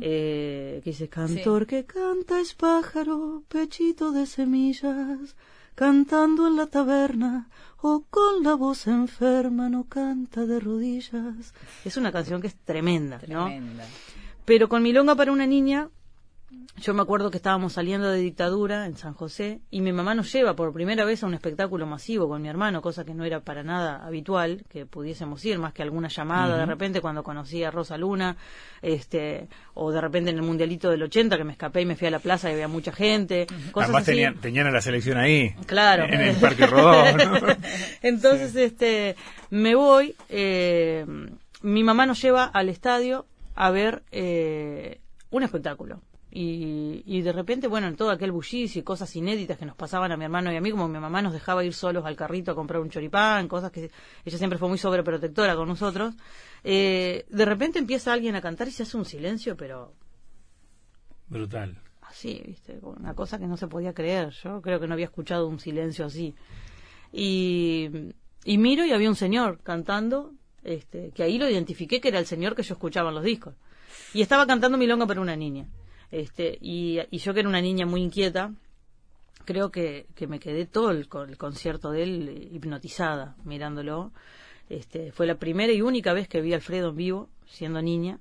eh, 0.00 0.80
que 0.82 0.90
dice 0.90 1.08
cantor 1.08 1.66
que 1.66 1.84
canta 1.84 2.40
es 2.40 2.54
pájaro, 2.54 3.42
pechito 3.48 4.10
de 4.10 4.24
semillas, 4.24 5.36
cantando 5.74 6.46
en 6.46 6.56
la 6.56 6.66
taberna 6.66 7.48
o 7.80 8.04
con 8.08 8.42
la 8.42 8.54
voz 8.54 8.86
enferma 8.86 9.68
no 9.68 9.84
canta 9.84 10.46
de 10.46 10.60
rodillas. 10.60 11.54
Es 11.84 11.96
una 11.96 12.12
canción 12.12 12.40
que 12.40 12.46
es 12.48 12.56
tremenda, 12.56 13.20
¿no? 13.28 13.50
Pero 14.44 14.68
con 14.68 14.82
Milonga 14.82 15.14
para 15.14 15.32
una 15.32 15.46
niña 15.46 15.88
yo 16.76 16.94
me 16.94 17.02
acuerdo 17.02 17.30
que 17.30 17.36
estábamos 17.36 17.74
saliendo 17.74 18.10
de 18.10 18.18
dictadura 18.18 18.86
en 18.86 18.96
San 18.96 19.14
José 19.14 19.60
y 19.70 19.82
mi 19.82 19.92
mamá 19.92 20.14
nos 20.14 20.32
lleva 20.32 20.56
por 20.56 20.72
primera 20.72 21.04
vez 21.04 21.22
a 21.22 21.26
un 21.26 21.34
espectáculo 21.34 21.86
masivo 21.86 22.28
con 22.28 22.40
mi 22.40 22.48
hermano, 22.48 22.80
cosa 22.80 23.04
que 23.04 23.14
no 23.14 23.24
era 23.24 23.40
para 23.40 23.62
nada 23.62 24.04
habitual 24.04 24.64
que 24.68 24.86
pudiésemos 24.86 25.44
ir, 25.44 25.58
más 25.58 25.72
que 25.74 25.82
alguna 25.82 26.08
llamada 26.08 26.56
de 26.56 26.66
repente 26.66 27.00
cuando 27.00 27.22
conocí 27.22 27.62
a 27.62 27.70
Rosa 27.70 27.96
Luna, 27.98 28.36
este, 28.80 29.48
o 29.74 29.92
de 29.92 30.00
repente 30.00 30.30
en 30.30 30.36
el 30.36 30.42
Mundialito 30.42 30.90
del 30.90 31.02
80 31.04 31.36
que 31.36 31.44
me 31.44 31.52
escapé 31.52 31.82
y 31.82 31.86
me 31.86 31.94
fui 31.94 32.08
a 32.08 32.10
la 32.10 32.18
plaza 32.18 32.48
y 32.50 32.54
había 32.54 32.68
mucha 32.68 32.92
gente. 32.92 33.46
Cosas 33.70 33.90
Además 33.90 34.02
así. 34.02 34.12
tenían, 34.12 34.34
tenían 34.40 34.66
a 34.66 34.70
la 34.70 34.80
selección 34.80 35.18
ahí. 35.18 35.54
Claro. 35.66 36.04
En 36.04 36.20
el 36.20 36.36
Parque 36.36 36.66
Rodó. 36.66 37.04
¿no? 37.16 37.56
Entonces, 38.02 38.56
este, 38.56 39.14
me 39.50 39.74
voy, 39.74 40.14
eh, 40.30 41.04
mi 41.60 41.84
mamá 41.84 42.06
nos 42.06 42.20
lleva 42.20 42.44
al 42.44 42.68
estadio 42.70 43.26
a 43.54 43.70
ver 43.70 44.02
eh, 44.10 45.00
un 45.30 45.42
espectáculo. 45.42 46.00
Y, 46.34 47.02
y 47.04 47.20
de 47.20 47.30
repente, 47.30 47.68
bueno, 47.68 47.88
en 47.88 47.96
todo 47.96 48.10
aquel 48.10 48.32
bullicio 48.32 48.80
y 48.80 48.82
cosas 48.82 49.14
inéditas 49.16 49.58
que 49.58 49.66
nos 49.66 49.76
pasaban 49.76 50.12
a 50.12 50.16
mi 50.16 50.24
hermano 50.24 50.50
y 50.50 50.56
a 50.56 50.62
mí, 50.62 50.70
como 50.70 50.88
mi 50.88 50.98
mamá 50.98 51.20
nos 51.20 51.34
dejaba 51.34 51.62
ir 51.62 51.74
solos 51.74 52.06
al 52.06 52.16
carrito 52.16 52.52
a 52.52 52.54
comprar 52.54 52.80
un 52.80 52.88
choripán, 52.88 53.48
cosas 53.48 53.70
que 53.70 53.90
ella 54.24 54.38
siempre 54.38 54.58
fue 54.58 54.68
muy 54.68 54.78
sobreprotectora 54.78 55.54
con 55.56 55.68
nosotros, 55.68 56.14
eh, 56.64 57.26
de 57.28 57.44
repente 57.44 57.78
empieza 57.78 58.14
alguien 58.14 58.34
a 58.34 58.40
cantar 58.40 58.66
y 58.68 58.70
se 58.70 58.84
hace 58.84 58.96
un 58.96 59.04
silencio, 59.04 59.58
pero 59.58 59.92
Brutal. 61.28 61.76
así, 62.00 62.42
¿viste? 62.46 62.78
Una 62.82 63.14
cosa 63.14 63.38
que 63.38 63.46
no 63.46 63.56
se 63.58 63.68
podía 63.68 63.92
creer. 63.92 64.30
Yo 64.30 64.60
creo 64.62 64.80
que 64.80 64.86
no 64.86 64.94
había 64.94 65.06
escuchado 65.06 65.46
un 65.48 65.58
silencio 65.60 66.06
así. 66.06 66.34
Y, 67.12 67.90
y 68.44 68.58
miro 68.58 68.84
y 68.86 68.92
había 68.92 69.08
un 69.10 69.16
señor 69.16 69.60
cantando, 69.62 70.32
este, 70.64 71.10
que 71.12 71.22
ahí 71.24 71.38
lo 71.38 71.48
identifiqué 71.48 72.00
que 72.00 72.08
era 72.08 72.18
el 72.18 72.26
señor 72.26 72.54
que 72.54 72.62
yo 72.62 72.74
escuchaba 72.74 73.10
en 73.10 73.16
los 73.16 73.24
discos. 73.24 73.54
Y 74.14 74.22
estaba 74.22 74.46
cantando 74.46 74.78
Milonga 74.78 75.06
para 75.06 75.20
una 75.20 75.36
niña. 75.36 75.66
Este, 76.12 76.56
y, 76.60 76.98
y 77.10 77.18
yo 77.18 77.34
que 77.34 77.40
era 77.40 77.48
una 77.48 77.60
niña 77.60 77.86
muy 77.86 78.02
inquieta, 78.02 78.52
creo 79.44 79.72
que, 79.72 80.06
que 80.14 80.28
me 80.28 80.38
quedé 80.38 80.66
todo 80.66 80.90
el, 80.92 81.08
con- 81.08 81.28
el 81.28 81.36
concierto 81.38 81.90
de 81.90 82.02
él 82.04 82.28
eh, 82.28 82.48
hipnotizada 82.52 83.34
mirándolo. 83.44 84.12
Este, 84.68 85.10
fue 85.10 85.26
la 85.26 85.34
primera 85.34 85.72
y 85.72 85.82
única 85.82 86.12
vez 86.12 86.28
que 86.28 86.40
vi 86.40 86.52
a 86.52 86.56
Alfredo 86.56 86.90
en 86.90 86.96
vivo, 86.96 87.28
siendo 87.46 87.82
niña. 87.82 88.20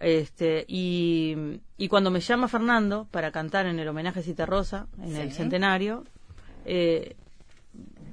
Este, 0.00 0.64
y, 0.66 1.60
y 1.78 1.88
cuando 1.88 2.10
me 2.10 2.20
llama 2.20 2.48
Fernando 2.48 3.06
para 3.10 3.30
cantar 3.30 3.66
en 3.66 3.78
el 3.78 3.86
homenaje 3.86 4.20
a 4.20 4.22
Cita 4.22 4.44
Rosa, 4.44 4.88
en 4.98 5.14
el 5.16 5.32
centenario, 5.32 6.04
eh, 6.64 7.16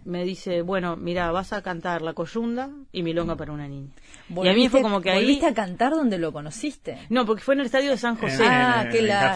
me 0.05 0.23
dice, 0.23 0.61
bueno, 0.61 0.95
mira, 0.97 1.31
vas 1.31 1.53
a 1.53 1.61
cantar 1.61 2.01
La 2.01 2.13
Coyunda 2.13 2.69
y 2.91 3.03
Milonga 3.03 3.35
para 3.35 3.51
una 3.51 3.67
niña. 3.67 3.89
Y 4.29 4.47
a 4.47 4.53
mí 4.53 4.69
fue 4.69 4.81
como 4.81 5.01
que 5.01 5.11
ahí... 5.11 5.23
¿Volviste 5.23 5.45
a 5.47 5.53
cantar 5.53 5.91
donde 5.91 6.17
lo 6.17 6.31
conociste? 6.31 6.97
No, 7.09 7.25
porque 7.25 7.43
fue 7.43 7.53
en 7.53 7.59
el 7.61 7.65
estadio 7.67 7.91
de 7.91 7.97
San 7.97 8.15
José. 8.15 8.43
En- 8.45 8.51
Ah, 8.51 8.83
en- 8.85 8.89
qué 8.91 9.01
la- 9.01 9.35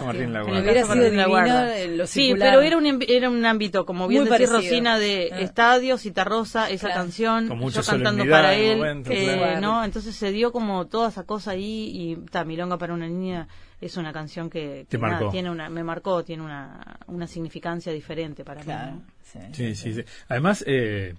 Sí, 2.06 2.34
pero 2.38 2.62
era 2.62 2.78
un, 2.78 3.04
era 3.08 3.30
un 3.30 3.46
ámbito, 3.46 3.86
como 3.86 4.08
bien 4.08 4.28
parecido. 4.28 4.58
Rosina, 4.58 4.98
de 4.98 5.30
Ah. 5.34 5.40
estadio, 5.42 5.98
Citarrosa, 5.98 6.70
esa 6.70 6.88
Claro. 6.88 7.02
canción, 7.02 7.48
Con 7.48 7.60
yo 7.70 7.82
cantando 7.84 8.26
para 8.30 8.54
él, 8.56 8.78
momento, 8.78 9.12
eh, 9.12 9.36
claro. 9.38 9.62
¿no? 9.62 9.84
Entonces 9.84 10.16
se 10.16 10.32
dio 10.32 10.52
como 10.52 10.88
toda 10.88 11.10
esa 11.10 11.24
cosa 11.24 11.52
ahí 11.52 11.90
y 11.94 12.16
ta, 12.32 12.44
Milonga 12.46 12.78
para 12.78 12.94
una 12.94 13.08
niña 13.08 13.48
es 13.82 13.98
una 13.98 14.14
canción 14.14 14.50
que, 14.50 14.88
nada, 15.00 15.30
tiene 15.30 15.52
una, 15.52 15.70
me 15.70 15.84
marcó, 15.84 16.24
tiene 16.24 16.44
una, 16.44 16.98
una 17.08 17.28
significancia 17.28 17.92
diferente 17.92 18.44
para 18.44 18.62
Claro. 18.62 18.94
mí. 18.94 19.00
¿no? 19.00 19.15
Sí. 19.26 19.40
Sí, 19.52 19.76
sí, 19.76 19.94
sí. 19.94 20.04
Además, 20.30 20.64
eh, 20.68 21.16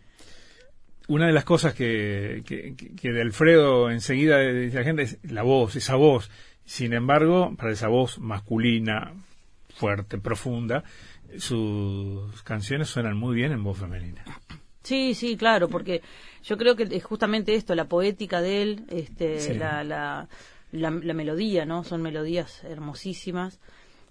una 1.08 1.26
de 1.26 1.32
las 1.32 1.44
cosas 1.44 1.74
que, 1.74 2.42
que, 2.46 2.74
que 2.74 3.12
de 3.12 3.20
Alfredo 3.22 3.90
enseguida 3.90 4.40
dice 4.40 4.78
la 4.78 4.84
gente 4.84 5.02
es 5.02 5.18
la 5.22 5.42
voz, 5.42 5.76
esa 5.76 5.94
voz. 5.96 6.30
Sin 6.64 6.92
embargo, 6.94 7.54
para 7.56 7.70
esa 7.72 7.86
voz 7.88 8.18
masculina, 8.18 9.12
fuerte, 9.74 10.18
profunda, 10.18 10.82
sus 11.38 12.42
canciones 12.42 12.88
suenan 12.88 13.16
muy 13.16 13.34
bien 13.36 13.52
en 13.52 13.62
voz 13.62 13.78
femenina. 13.78 14.24
Sí, 14.82 15.14
sí, 15.14 15.36
claro, 15.36 15.68
porque 15.68 16.02
yo 16.44 16.56
creo 16.56 16.76
que 16.76 16.84
es 16.90 17.04
justamente 17.04 17.54
esto, 17.54 17.74
la 17.74 17.86
poética 17.86 18.40
de 18.40 18.62
él, 18.62 18.84
este, 18.88 19.40
Sí. 19.40 19.54
la, 19.54 19.84
la, 19.84 20.28
la, 20.72 20.90
la 20.90 21.14
melodía, 21.14 21.64
¿no? 21.66 21.84
Son 21.84 22.02
melodías 22.02 22.62
hermosísimas. 22.64 23.60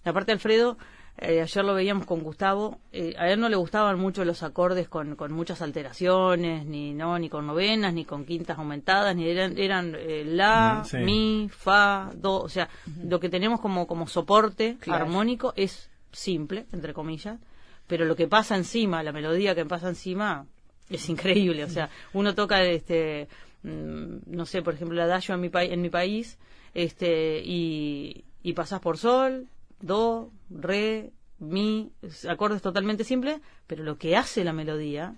Aparte, 0.03 0.31
Alfredo, 0.33 0.77
eh, 1.17 1.41
ayer 1.41 1.63
lo 1.65 1.73
veíamos 1.73 2.05
con 2.05 2.21
Gustavo, 2.21 2.77
eh, 2.91 3.15
a 3.17 3.29
él 3.29 3.39
no 3.39 3.47
le 3.49 3.55
gustaban 3.55 3.97
mucho 3.99 4.25
los 4.25 4.43
acordes 4.43 4.87
con, 4.89 5.15
con 5.15 5.31
muchas 5.31 5.61
alteraciones, 5.61 6.65
ni 6.65 6.93
no, 6.93 7.17
ni 7.19 7.29
con 7.29 7.47
novenas, 7.47 7.93
ni 7.93 8.03
con 8.05 8.25
quintas 8.25 8.57
aumentadas, 8.57 9.15
ni 9.15 9.27
eran, 9.29 9.57
eran 9.57 9.95
eh, 9.97 10.23
la, 10.25 10.83
sí. 10.85 10.97
mi, 10.97 11.49
fa, 11.51 12.11
do, 12.15 12.41
o 12.41 12.49
sea, 12.49 12.67
lo 13.03 13.19
que 13.19 13.29
tenemos 13.29 13.59
como, 13.61 13.87
como 13.87 14.07
soporte 14.07 14.77
Claro. 14.79 15.05
armónico 15.05 15.53
es 15.55 15.89
simple, 16.11 16.65
entre 16.73 16.93
comillas, 16.93 17.39
pero 17.87 18.05
lo 18.05 18.15
que 18.15 18.27
pasa 18.27 18.55
encima, 18.57 19.03
la 19.03 19.11
melodía 19.11 19.53
que 19.55 19.65
pasa 19.65 19.87
encima, 19.89 20.45
es 20.89 21.07
increíble. 21.09 21.63
O 21.63 21.69
sea, 21.69 21.89
uno 22.13 22.33
toca, 22.35 22.63
este, 22.63 23.27
mm, 23.63 24.17
no 24.27 24.45
sé, 24.45 24.61
por 24.61 24.73
ejemplo, 24.73 24.97
la 24.97 25.07
Dayo 25.07 25.33
en 25.35 25.41
mi, 25.41 25.49
pai- 25.49 25.71
en 25.71 25.81
mi 25.81 25.89
país, 25.89 26.37
este, 26.73 27.41
y, 27.43 28.23
y 28.43 28.53
pasás 28.53 28.79
por 28.81 28.97
sol, 28.97 29.47
do, 29.81 30.31
re, 30.49 31.11
mi, 31.39 31.91
es- 32.01 32.25
acordes 32.25 32.61
totalmente 32.61 33.03
simples, 33.03 33.39
pero 33.67 33.83
lo 33.83 33.97
que 33.97 34.15
hace 34.15 34.43
la 34.43 34.53
melodía 34.53 35.15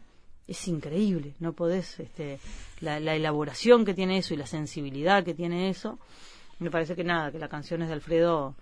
es 0.48 0.68
increíble. 0.68 1.34
No 1.40 1.54
podés, 1.54 2.00
este, 2.00 2.40
la, 2.80 3.00
la 3.00 3.16
elaboración 3.16 3.86
que 3.86 3.94
tiene 3.94 4.18
eso 4.18 4.34
y 4.34 4.38
la 4.38 4.46
sensibilidad 4.48 5.24
que 5.24 5.34
tiene 5.34 5.70
eso. 5.70 6.00
Me 6.60 6.72
parece 6.72 6.96
que 6.96 7.04
nada, 7.04 7.32
que 7.32 7.40
las 7.40 7.50
canciones 7.50 7.88
de 7.90 7.94
Alfredo, 7.94 8.56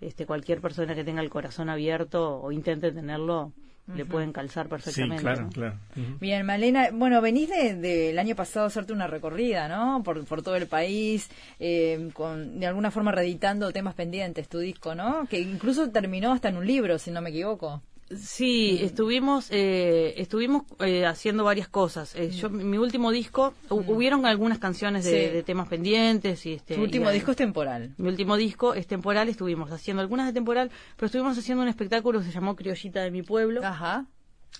este, 0.00 0.26
cualquier 0.26 0.60
persona 0.60 0.94
que 0.94 1.04
tenga 1.04 1.22
el 1.22 1.30
corazón 1.30 1.68
abierto 1.70 2.40
o 2.40 2.52
intente 2.52 2.92
tenerlo, 2.92 3.52
le 3.94 4.04
pueden 4.04 4.32
calzar 4.32 4.66
Sí, 4.66 4.70
perfectamente. 4.70 5.22
claro, 5.22 5.42
¿no? 5.42 5.50
claro. 5.50 5.74
Ujú. 5.96 6.18
Bien, 6.20 6.44
Malena, 6.44 6.90
bueno, 6.92 7.20
venís 7.20 7.48
del 7.48 7.80
de, 7.80 7.96
del 8.08 8.18
año 8.18 8.36
pasado 8.36 8.64
a 8.64 8.68
hacerte 8.68 8.92
una 8.92 9.06
recorrida, 9.06 9.68
¿no? 9.68 10.02
Por, 10.02 10.24
por 10.24 10.42
todo 10.42 10.56
el 10.56 10.66
país, 10.66 11.30
eh, 11.58 12.10
con 12.12 12.60
de 12.60 12.66
alguna 12.66 12.90
forma 12.90 13.12
reeditando 13.12 13.72
temas 13.72 13.94
pendientes, 13.94 14.48
tu 14.48 14.58
disco, 14.58 14.94
¿no? 14.94 15.26
Que 15.28 15.40
incluso 15.40 15.90
terminó 15.90 16.32
hasta 16.32 16.48
en 16.48 16.56
un 16.58 16.66
libro, 16.66 16.98
si 16.98 17.10
no 17.10 17.20
me 17.20 17.30
equivoco. 17.30 17.82
Sí, 18.16 18.78
estuvimos 18.82 19.48
eh, 19.50 20.14
estuvimos 20.16 20.62
eh, 20.80 21.04
haciendo 21.04 21.44
varias 21.44 21.68
cosas. 21.68 22.14
Eh, 22.14 22.30
yo 22.30 22.48
mi 22.48 22.78
último 22.78 23.10
disco 23.10 23.52
hu- 23.68 23.84
hubieron 23.86 24.24
algunas 24.24 24.58
canciones 24.58 25.04
de, 25.04 25.10
Sí. 25.28 25.34
de 25.34 25.42
temas 25.42 25.68
pendientes 25.68 26.46
y 26.46 26.54
este 26.54 26.76
tu 26.76 26.80
último 26.82 27.10
y- 27.10 27.14
disco 27.14 27.32
es 27.32 27.36
temporal. 27.36 27.92
Mi 27.98 28.08
último 28.08 28.36
disco 28.36 28.72
es 28.74 28.86
temporal, 28.86 29.28
estuvimos 29.28 29.70
haciendo 29.72 30.00
algunas 30.00 30.26
de 30.26 30.32
temporal, 30.32 30.70
pero 30.96 31.06
estuvimos 31.06 31.36
haciendo 31.36 31.62
un 31.62 31.68
espectáculo 31.68 32.20
que 32.20 32.24
se 32.26 32.32
llamó 32.32 32.56
Criollita 32.56 33.02
de 33.02 33.10
mi 33.10 33.22
pueblo, 33.22 33.60
Ajá, 33.64 34.06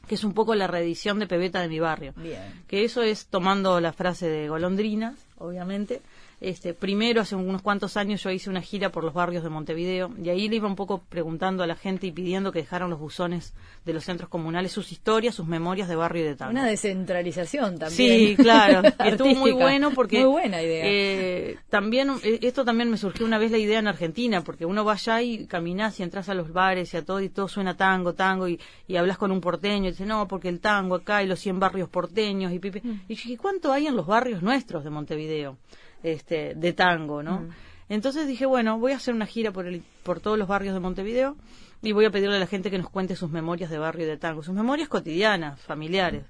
que 0.07 0.14
es 0.17 0.25
un 0.25 0.35
poco 0.35 0.55
la 0.55 0.67
reedición 0.67 1.19
de 1.19 1.26
Pebeta 1.26 1.61
de 1.62 1.69
mi 1.69 1.81
barrio. 1.81 2.12
bien. 2.17 2.62
Que 2.67 2.85
eso 2.85 3.00
es 3.02 3.26
tomando 3.28 3.81
la 3.81 3.95
frase 3.95 4.28
de 4.28 4.49
Golondrinas, 4.50 5.14
obviamente. 5.38 6.02
Este, 6.40 6.73
primero, 6.73 7.21
hace 7.21 7.35
unos 7.35 7.62
cuantos 7.62 7.97
años, 7.97 8.23
yo 8.23 8.30
hice 8.30 8.49
una 8.49 8.62
gira 8.62 8.90
por 8.90 9.02
los 9.02 9.12
barrios 9.12 9.42
de 9.42 9.49
Montevideo 9.49 10.11
y 10.23 10.28
ahí 10.28 10.49
le 10.49 10.57
iba 10.57 10.68
un 10.68 10.76
poco 10.76 11.02
preguntando 11.09 11.64
a 11.64 11.66
la 11.66 11.75
gente 11.75 12.07
y 12.07 12.12
pidiendo 12.12 12.52
que 12.52 12.61
dejaran 12.61 12.90
los 12.90 13.00
buzones 13.00 13.54
de 13.85 13.92
los 13.92 14.04
centros 14.04 14.28
comunales 14.28 14.71
sus 14.71 14.92
historias, 14.92 15.35
sus 15.35 15.49
memorias 15.49 15.88
de 15.88 15.97
barrio 15.97 16.23
y 16.23 16.26
de 16.28 16.37
tango. 16.37 16.52
Una 16.52 16.66
descentralización 16.66 17.78
también. 17.78 17.88
Sí, 17.97 18.37
claro. 18.37 18.83
Estuvo 19.04 19.35
muy 19.35 19.50
bueno 19.50 19.90
porque... 19.90 20.21
Muy 20.21 20.30
buena 20.30 20.62
idea. 20.62 20.85
eh, 20.87 21.57
también, 21.68 22.11
eh, 22.23 22.38
esto 22.42 22.64
también 22.64 22.88
me 22.88 22.99
surgió 22.99 23.26
una 23.26 23.38
vez 23.38 23.50
la 23.50 23.59
idea 23.59 23.80
en 23.80 23.88
Argentina, 23.88 24.45
porque 24.45 24.64
uno 24.64 24.85
va 24.85 24.92
allá 24.92 25.21
y 25.23 25.47
caminas 25.47 25.99
y 25.99 26.04
entras 26.04 26.28
a 26.28 26.35
los 26.35 26.52
bares 26.52 26.95
y 26.95 26.99
a 26.99 27.04
todo, 27.04 27.21
y 27.21 27.30
todo 27.30 27.49
suena 27.49 27.76
tango, 27.76 28.14
tango, 28.14 28.47
y, 28.47 28.61
y 28.87 28.97
hablas 28.97 29.18
con 29.18 29.33
un 29.33 29.40
porteño 29.40 29.88
y 29.88 29.90
dice, 29.90 30.07
no, 30.07 30.28
porque 30.28 30.49
el 30.49 30.61
tango 30.61 30.95
acá 30.95 31.23
y 31.23 31.26
los 31.26 31.40
100 31.40 31.59
barrios 31.59 31.88
porteños, 31.88 32.52
y 32.52 32.61
pipi. 32.61 32.80
Mm. 32.80 33.00
Y 33.09 33.14
dije, 33.14 33.37
¿cuánto 33.37 33.73
hay 33.73 33.88
en 33.88 33.97
los 33.97 34.07
barrios 34.07 34.42
nuestros 34.42 34.85
de 34.85 34.90
Montevideo? 34.90 35.57
Este, 36.02 36.55
de 36.55 36.73
tango, 36.73 37.23
¿no? 37.23 37.40
Mm. 37.40 37.49
Entonces 37.88 38.28
dije, 38.28 38.47
bueno, 38.47 38.78
voy 38.78 38.93
a 38.93 38.97
hacer 38.97 39.14
una 39.14 39.26
gira 39.26 39.50
por, 39.50 39.67
el, 39.67 39.83
por 40.02 40.21
todos 40.21 40.38
los 40.38 40.47
barrios 40.47 40.75
de 40.75 40.81
Montevideo 40.81 41.37
y 41.83 41.93
voy 41.93 42.05
a 42.05 42.11
pedirle 42.11 42.37
a 42.37 42.40
la 42.40 42.47
gente 42.47 42.71
que 42.71 42.78
nos 42.78 42.90
cuente 42.90 43.17
sus 43.17 43.31
memorias 43.31 43.71
de 43.71 43.78
barrio 43.78 44.05
y 44.05 44.09
de 44.09 44.17
tango, 44.17 44.43
sus 44.43 44.55
memorias 44.55 44.88
cotidianas, 44.88 45.61
familiares. 45.61 46.25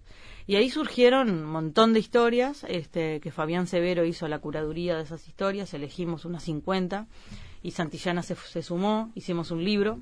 Y 0.47 0.57
ahí 0.57 0.71
surgieron 0.71 1.31
un 1.31 1.45
montón 1.45 1.93
de 1.93 2.01
historias, 2.01 2.65
este, 2.69 3.21
que 3.21 3.31
Fabián 3.31 3.67
Severo 3.67 4.05
hizo 4.05 4.29
la 4.29 4.39
curaduría 4.39 4.97
de 4.97 5.03
esas 5.03 5.27
historias, 5.27 5.75
elegimos 5.75 6.25
unas 6.25 6.45
50 6.45 7.07
y 7.63 7.73
Santillana 7.73 8.23
se, 8.23 8.35
se 8.35 8.63
sumó, 8.63 9.11
hicimos 9.15 9.51
un 9.51 9.65
libro 9.65 9.99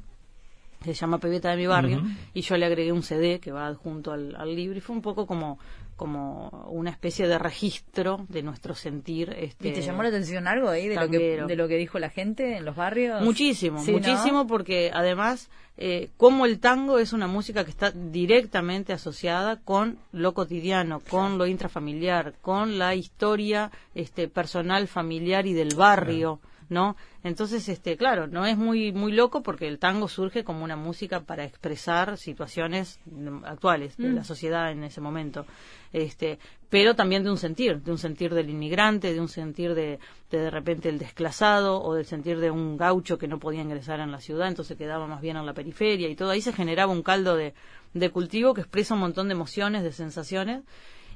que 0.85 0.95
se 0.95 1.01
llama 1.01 1.19
Pebeta 1.19 1.51
de 1.51 1.57
mi 1.57 1.67
barrio 1.67 2.03
y 2.35 2.43
yo 2.43 2.57
le 2.57 2.67
agregué 2.67 2.93
un 2.93 3.03
CD 3.03 3.41
que 3.41 3.51
va 3.51 3.67
adjunto 3.67 4.13
al, 4.13 4.37
al 4.37 4.55
libro 4.55 4.77
y 4.77 4.81
fue 4.81 4.95
un 4.95 5.03
poco 5.03 5.27
como 5.27 5.59
como 5.97 6.49
una 6.71 6.91
especie 6.91 7.27
de 7.27 7.39
registro 7.39 8.27
de 8.29 8.43
nuestro 8.43 8.75
sentir 8.75 9.35
este 9.39 9.69
¿Y 9.69 9.73
te 9.73 9.83
llamó 9.83 10.03
la 10.03 10.11
atención 10.11 10.47
algo 10.47 10.69
ahí 10.69 10.89
de 10.89 10.97
lo, 10.97 11.09
que, 11.09 11.43
de 11.47 11.57
lo 11.57 11.69
que 11.69 11.77
dijo 11.77 11.99
la 11.99 12.11
gente 12.11 12.57
en 12.59 12.65
los 12.65 12.77
barrios? 12.77 13.23
Muchísimo, 13.23 13.81
Sí, 13.83 13.93
¿no? 13.93 13.99
muchísimo, 13.99 14.47
porque 14.47 14.91
además, 14.93 15.51
eh, 15.79 16.11
como 16.17 16.45
el 16.45 16.61
tango 16.61 16.99
es 16.99 17.13
una 17.13 17.27
música 17.27 17.65
que 17.65 17.71
está 17.71 17.91
directamente 17.91 18.93
asociada 18.93 19.57
con 19.57 19.99
lo 20.13 20.35
cotidiano, 20.35 21.01
con 21.01 21.39
lo 21.39 21.47
intrafamiliar, 21.47 22.35
con 22.43 22.79
la 22.79 22.95
historia 22.95 23.71
este, 23.95 24.29
personal, 24.29 24.89
familiar 24.89 25.47
y 25.47 25.55
del 25.55 25.75
barrio, 25.75 26.41
¿no? 26.69 26.97
Entonces, 27.23 27.69
este, 27.69 27.97
claro, 27.97 28.27
no 28.27 28.47
es 28.47 28.57
muy 28.57 28.93
muy 28.93 29.13
loco 29.13 29.43
porque 29.43 29.69
el 29.69 29.79
tango 29.79 30.09
surge 30.09 30.45
como 30.45 30.65
una 30.65 30.77
música 30.77 31.21
para 31.21 31.45
expresar 31.45 32.17
situaciones 32.19 33.01
mm, 33.07 33.45
actuales 33.45 33.97
de 33.97 34.11
la 34.11 34.25
sociedad 34.25 34.71
en 34.71 34.85
ese 34.85 35.01
momento. 35.01 35.47
Este, 35.93 36.39
pero 36.69 36.95
también 36.95 37.23
de 37.23 37.31
un 37.31 37.39
sentir, 37.39 37.81
de 37.83 37.91
un 37.91 37.99
sentir 37.99 38.35
del 38.35 38.51
inmigrante, 38.51 39.13
de 39.13 39.21
un 39.21 39.29
sentir 39.29 39.75
de, 39.75 39.99
de 40.31 40.39
de 40.39 40.51
repente 40.51 40.89
el 40.89 40.99
desclasado 40.99 41.83
o 41.83 41.95
del 41.95 42.07
sentir 42.07 42.39
de 42.41 42.51
un 42.51 42.77
gaucho 42.77 43.19
que 43.19 43.29
no 43.29 43.39
podía 43.39 43.63
ingresar 43.63 44.01
en 44.01 44.11
la 44.11 44.21
ciudad, 44.21 44.49
entonces 44.49 44.77
quedaba 44.77 45.07
más 45.07 45.21
bien 45.21 45.37
en 45.37 45.47
la 45.47 45.55
periferia 45.55 46.09
y 46.09 46.17
todo 46.17 46.31
ahí 46.31 46.41
se 46.41 46.53
generaba 46.53 46.93
un 46.93 47.03
caldo 47.03 47.37
de, 47.37 47.55
de 47.95 48.11
cultivo 48.11 48.53
que 48.55 48.63
expresa 48.63 48.95
un 48.95 49.01
montón 49.01 49.29
de 49.29 49.35
emociones, 49.35 49.83
de 49.83 49.93
sensaciones 49.93 50.65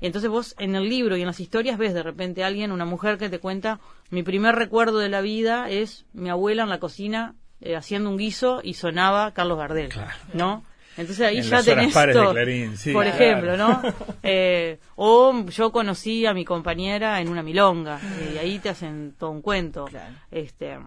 entonces 0.01 0.31
vos 0.31 0.55
en 0.59 0.75
el 0.75 0.89
libro 0.89 1.17
y 1.17 1.21
en 1.21 1.27
las 1.27 1.41
historias 1.41 1.79
ves 1.79 1.95
de 1.95 2.03
repente 2.03 2.43
a 2.43 2.47
alguien, 2.47 2.73
una 2.73 2.85
mujer 2.85 3.19
que 3.19 3.29
te 3.29 3.39
cuenta, 3.39 3.81
mi 4.11 4.23
primer 4.23 4.55
recuerdo 4.57 4.99
de 4.99 5.09
la 5.09 5.21
vida 5.21 5.69
es 5.71 6.07
mi 6.13 6.31
abuela 6.31 6.63
en 6.63 6.69
la 6.69 6.81
cocina 6.81 7.35
eh, 7.61 7.77
haciendo 7.77 8.11
un 8.11 8.17
guiso 8.17 8.61
y 8.63 8.75
sonaba 8.75 9.33
Carlos 9.33 9.59
Gardel, 9.59 9.91
¿no? 10.33 10.65
Entonces 10.97 11.27
ahí 11.27 11.41
ya 11.43 11.63
tenés 11.63 11.95
todo, 11.95 12.35
por 12.93 13.07
ejemplo, 13.07 13.57
¿no? 13.57 13.83
Eh, 14.23 14.79
o 14.97 15.47
yo 15.47 15.73
conocí 15.73 16.27
a 16.27 16.35
mi 16.35 16.45
compañera 16.45 17.21
en 17.21 17.29
una 17.29 17.43
milonga 17.43 17.99
y 18.33 18.37
ahí 18.37 18.59
te 18.59 18.69
hacen 18.69 19.15
todo 19.19 19.31
un 19.31 19.41
cuento. 19.41 19.87
Este, 20.31 20.79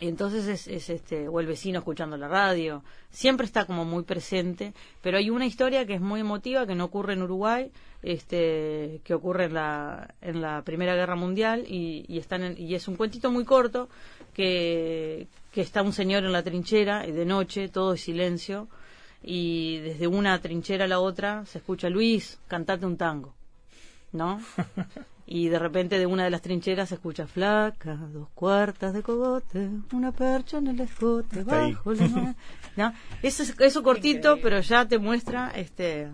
entonces 0.00 0.46
es, 0.46 0.68
es, 0.68 0.90
este 0.90 1.28
o 1.28 1.38
el 1.40 1.46
vecino 1.46 1.78
escuchando 1.78 2.16
la 2.16 2.28
radio 2.28 2.82
siempre 3.10 3.46
está 3.46 3.66
como 3.66 3.84
muy 3.84 4.02
presente 4.02 4.72
pero 5.00 5.18
hay 5.18 5.30
una 5.30 5.46
historia 5.46 5.86
que 5.86 5.94
es 5.94 6.00
muy 6.00 6.20
emotiva 6.20 6.66
que 6.66 6.74
no 6.74 6.84
ocurre 6.84 7.12
en 7.12 7.22
Uruguay 7.22 7.70
este 8.02 9.00
que 9.04 9.14
ocurre 9.14 9.44
en 9.44 9.54
la 9.54 10.14
en 10.20 10.40
la 10.40 10.62
Primera 10.62 10.94
Guerra 10.94 11.14
Mundial 11.14 11.64
y, 11.68 12.04
y 12.08 12.18
están 12.18 12.56
y 12.58 12.74
es 12.74 12.88
un 12.88 12.96
cuentito 12.96 13.30
muy 13.30 13.44
corto 13.44 13.88
que 14.34 15.28
que 15.52 15.60
está 15.60 15.82
un 15.82 15.92
señor 15.92 16.24
en 16.24 16.32
la 16.32 16.42
trinchera 16.42 17.06
y 17.06 17.12
de 17.12 17.24
noche 17.24 17.68
todo 17.68 17.94
es 17.94 18.00
silencio 18.00 18.68
y 19.22 19.78
desde 19.78 20.06
una 20.08 20.40
trinchera 20.40 20.86
a 20.86 20.88
la 20.88 21.00
otra 21.00 21.46
se 21.46 21.58
escucha 21.58 21.88
Luis 21.88 22.40
cantate 22.48 22.86
un 22.86 22.96
tango 22.96 23.34
¿no? 24.12 24.40
y 25.26 25.48
de 25.48 25.58
repente 25.58 25.98
de 25.98 26.06
una 26.06 26.24
de 26.24 26.30
las 26.30 26.42
trincheras 26.42 26.88
se 26.88 26.96
escucha 26.96 27.26
flaca, 27.26 27.94
dos 27.94 28.28
cuartas 28.34 28.92
de 28.92 29.02
cogote, 29.02 29.68
una 29.92 30.12
percha 30.12 30.58
en 30.58 30.68
el 30.68 30.80
escote, 30.80 31.44
bajo 31.44 31.92
la 31.92 32.34
¿no? 32.76 32.92
Eso, 33.22 33.44
eso 33.58 33.82
cortito, 33.82 34.38
pero 34.42 34.60
ya 34.60 34.86
te 34.86 34.98
muestra 34.98 35.50
este 35.54 36.10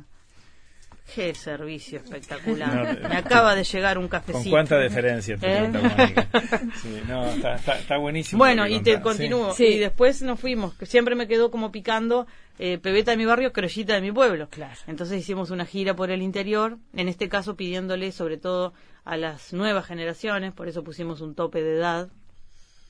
Qué 1.15 1.35
servicio 1.35 1.99
espectacular. 1.99 3.01
Me 3.09 3.17
acaba 3.17 3.55
de 3.55 3.65
llegar 3.65 3.97
un 3.97 4.09
cafecito. 4.09 4.43
¿Con 4.43 4.51
cuánta 4.51 4.79
deferencia 4.79 5.39
¿Eh? 5.41 5.73
sí, 6.83 7.03
no, 7.09 7.27
está, 7.27 7.97
buenísimo. 7.97 8.39
Bueno, 8.39 8.67
y 8.67 8.81
te 8.81 9.01
continúo. 9.01 9.55
Y 9.59 9.79
después 9.79 10.21
nos 10.23 10.39
fuimos, 10.39 10.75
que 10.75 10.87
siempre 10.87 11.15
me 11.15 11.27
quedó 11.27 11.51
como 11.51 11.73
picando 11.73 12.27
eh, 12.59 12.79
pebeta 12.79 13.13
de 13.13 13.17
mi 13.17 13.25
barrio, 13.25 13.53
crollita 13.53 13.95
de 13.95 14.03
mi 14.03 14.13
pueblo. 14.13 14.49
Claro. 14.51 14.79
Entonces 14.87 15.19
hicimos 15.19 15.51
una 15.51 15.65
gira 15.65 15.97
por 15.97 16.11
el 16.11 16.21
interior, 16.21 16.79
en 16.95 17.09
este 17.09 17.29
caso 17.29 17.57
pidiéndole 17.57 18.13
sobre 18.13 18.37
todo 18.37 18.75
a 19.05 19.17
las 19.17 19.55
nuevas 19.55 19.87
generaciones, 19.87 20.53
por 20.53 20.69
eso 20.69 20.85
pusimos 20.85 21.23
un 21.23 21.35
tope 21.35 21.63
de 21.63 21.77
edad, 21.77 22.09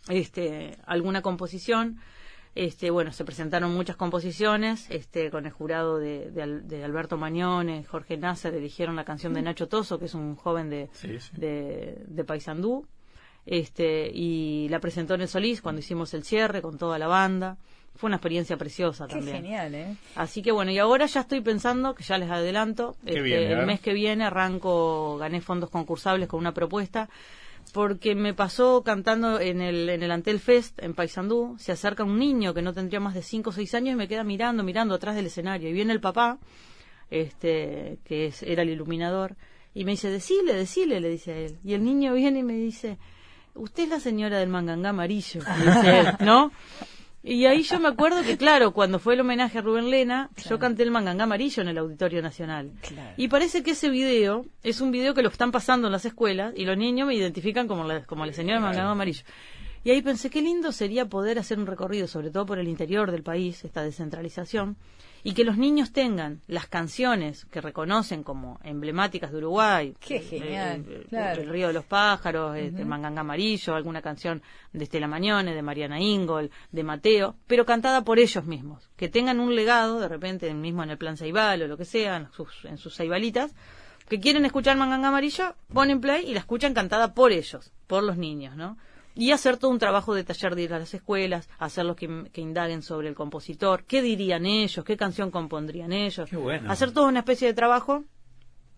este, 0.09 0.77
alguna 0.87 1.23
composición 1.23 2.01
este, 2.55 2.91
bueno, 2.91 3.13
se 3.13 3.25
presentaron 3.25 3.75
muchas 3.75 3.97
composiciones, 3.97 4.87
este, 4.91 5.31
con 5.31 5.47
el 5.47 5.53
jurado 5.53 5.99
de, 5.99 6.31
de, 6.31 6.85
Alberto 6.85 7.17
Mañón, 7.17 7.85
Jorge 7.85 8.17
Nasser, 8.17 8.55
eligieron 8.55 8.97
la 8.97 9.05
canción 9.05 9.35
de 9.35 9.43
Nacho 9.43 9.69
Toso, 9.69 9.99
que 9.99 10.07
es 10.07 10.15
un 10.15 10.35
joven 10.35 10.71
de, 10.71 10.89
de, 11.33 12.03
de 12.07 12.25
Paysandú, 12.25 12.87
este, 13.47 14.11
y 14.13 14.69
la 14.71 14.81
presentó 14.81 15.15
en 15.15 15.23
el 15.23 15.29
Solís 15.29 15.63
cuando 15.63 15.81
hicimos 15.81 16.13
el 16.15 16.25
cierre 16.25 16.61
con 16.61 16.79
toda 16.79 16.99
la 16.99 17.07
banda. 17.07 17.57
Fue 17.95 18.09
una 18.09 18.17
experiencia 18.17 18.57
preciosa 18.57 19.07
Qué 19.07 19.15
también. 19.15 19.37
genial, 19.39 19.75
¿eh? 19.75 19.97
Así 20.15 20.43
que 20.43 20.53
bueno, 20.53 20.71
y 20.71 20.79
ahora 20.79 21.07
ya 21.07 21.21
estoy 21.23 21.41
pensando, 21.41 21.95
que 21.95 22.05
ya 22.05 22.19
les 22.19 22.31
adelanto, 22.31 22.97
este, 23.05 23.53
el 23.53 23.67
mes 23.67 23.81
que 23.81 23.93
viene 23.93 24.25
arranco, 24.25 25.17
gané 25.19 25.41
fondos 25.41 25.71
concursables 25.71 26.29
con 26.29 26.39
una 26.39 26.53
propuesta 26.53 27.09
porque 27.73 28.15
me 28.15 28.35
pasó 28.35 28.83
cantando 28.83 29.41
en 29.41 29.61
el, 29.61 29.89
en 29.89 30.03
el 30.03 30.11
Antel 30.11 30.41
Fest 30.41 30.79
en 30.83 30.95
Paysandú, 30.95 31.57
se 31.59 31.73
acerca 31.73 32.05
un 32.05 32.19
niño 32.19 32.55
que 32.55 32.63
no 32.63 32.73
tendría 32.73 33.01
más 33.01 33.15
de 33.15 33.23
5 33.23 33.51
o 33.51 33.53
6 33.53 33.75
años 33.75 33.93
y 33.95 33.97
me 33.97 34.09
queda 34.09 34.25
mirando, 34.25 34.63
mirando 34.63 34.95
atrás 34.95 35.17
del 35.17 35.27
escenario. 35.27 35.69
Y 35.69 35.73
viene 35.73 35.93
el 35.93 36.01
papá, 36.01 36.39
este, 37.11 37.99
que 38.05 38.33
era 38.43 38.63
el 38.63 38.71
iluminador, 38.71 39.37
y 39.75 39.85
me 39.85 39.93
dice, 39.93 40.11
decile, 40.11 40.55
decile, 40.55 41.01
le 41.01 41.09
dice 41.09 41.33
a 41.33 41.37
él. 41.39 41.59
Y 41.65 41.75
el 41.75 41.85
niño 41.85 42.15
viene 42.15 42.41
y 42.41 42.45
me 42.45 42.55
dice, 42.55 42.99
usted 43.55 43.85
es 43.85 43.89
la 43.89 44.01
señora 44.01 44.39
del 44.39 44.49
mangangá 44.49 44.91
amarillo, 44.91 45.41
dice 45.65 46.01
él, 46.01 46.07
¿no? 46.21 46.51
Y 47.23 47.47
ahí 47.47 47.63
yo 47.63 47.81
me 47.81 47.89
acuerdo 47.89 48.23
que, 48.23 48.37
claro, 48.37 48.73
cuando 48.73 48.99
fue 48.99 49.15
el 49.15 49.21
homenaje 49.21 49.59
a 49.59 49.61
Rubén 49.61 49.91
Lena, 49.91 50.31
yo 50.49 50.59
canté 50.59 50.85
el 50.85 50.91
Mangangá 50.91 51.25
Amarillo 51.25 51.63
en 51.63 51.69
el 51.69 51.79
Auditorio 51.79 52.23
Nacional. 52.23 52.73
Y 53.17 53.29
parece 53.29 53.63
que 53.63 53.73
ese 53.73 53.91
video 53.91 54.47
es 54.63 54.81
un 54.81 54.93
video 54.93 55.15
que 55.15 55.23
lo 55.23 55.29
están 55.29 55.51
pasando 55.51 55.89
en 55.89 55.93
las 55.93 56.05
escuelas 56.05 56.55
y 56.57 56.65
los 56.65 56.79
niños 56.79 57.09
me 57.09 57.15
identifican 57.15 57.67
como 57.67 57.85
la, 57.85 58.05
como 58.05 58.25
la 58.25 58.33
señora 58.33 58.61
Mangangá 58.61 58.91
Amarillo. 58.91 59.25
Y 59.85 59.91
ahí 59.91 60.03
pensé, 60.03 60.31
qué 60.31 60.43
lindo 60.43 60.71
sería 60.71 61.07
poder 61.07 61.39
hacer 61.39 61.59
un 61.59 61.67
recorrido, 61.67 62.07
sobre 62.07 62.31
todo 62.31 62.47
por 62.47 62.59
el 62.59 62.69
interior 62.69 63.11
del 63.11 63.23
país, 63.23 63.65
esta 63.65 63.83
descentralización, 63.83 64.77
y 65.25 65.35
que 65.35 65.45
los 65.45 65.57
niños 65.57 65.93
tengan 65.93 66.41
las 66.47 66.67
canciones 66.67 67.45
que 67.47 67.61
reconocen 67.61 68.23
como 68.23 68.59
emblemáticas 68.63 69.33
de 69.33 69.39
Uruguay. 69.39 69.95
Qué 70.01 70.17
eh, 70.17 70.21
genial. 70.21 70.85
Eh, 70.89 71.07
el, 71.11 71.49
Río 71.49 71.69
de 71.69 71.73
los 71.73 71.85
Pájaros, 71.85 72.57
el 72.57 72.67
este, 72.67 72.85
Manganga 72.85 73.21
Amarillo, 73.21 73.75
alguna 73.75 74.03
canción 74.03 74.43
de 74.73 74.85
Estela 74.85 75.09
Mañone, 75.09 75.55
de 75.55 75.63
Mariana 75.63 76.01
Ingol, 76.01 76.51
de 76.71 76.83
Mateo, 76.83 77.37
pero 77.47 77.67
cantada 77.67 78.05
por 78.05 78.19
ellos 78.19 78.45
mismos. 78.45 78.91
Que 78.97 79.09
tengan 79.09 79.41
un 79.41 79.55
legado, 79.55 80.01
de 80.01 80.09
repente, 80.09 80.53
mismo 80.55 80.83
en 80.83 80.91
el 80.91 80.99
plan 80.99 81.17
Saibal 81.17 81.63
o 81.63 81.67
lo 81.67 81.77
que 81.77 81.85
sea, 81.85 82.17
en 82.17 82.33
sus, 82.33 82.65
en 82.65 82.79
sus 82.79 82.95
Saibalitas, 82.95 83.55
que 84.09 84.21
quieren 84.21 84.45
escuchar 84.45 84.77
Manganga 84.77 85.09
Amarillo, 85.09 85.55
ponen 85.73 86.01
play 86.01 86.25
y 86.27 86.35
la 86.35 86.41
escuchan 86.41 86.75
cantada 86.75 87.15
por 87.15 87.33
ellos, 87.33 87.73
por 87.87 88.03
los 88.03 88.17
niños, 88.17 88.57
¿no? 88.57 88.79
Y 89.19 89.33
hacer 89.33 89.57
todo 89.57 89.73
un 89.73 89.81
trabajo 89.81 90.15
de 90.15 90.23
taller 90.23 90.55
de 90.55 90.63
ir 90.63 90.73
a 90.73 90.79
las 90.79 90.95
escuelas, 90.95 91.49
hacerlos 91.59 91.97
que, 91.97 92.31
que 92.33 92.41
indaguen 92.41 92.83
sobre 92.83 93.09
el 93.09 93.17
compositor, 93.17 93.83
qué 93.83 94.01
dirían 94.01 94.47
ellos, 94.47 94.85
qué 94.85 94.97
canción 94.97 95.33
compondrían 95.33 95.93
ellos, 95.93 96.31
hacer 96.69 96.93
toda 96.93 97.09
una 97.09 97.19
especie 97.19 97.49
de 97.49 97.55
trabajo 97.55 98.05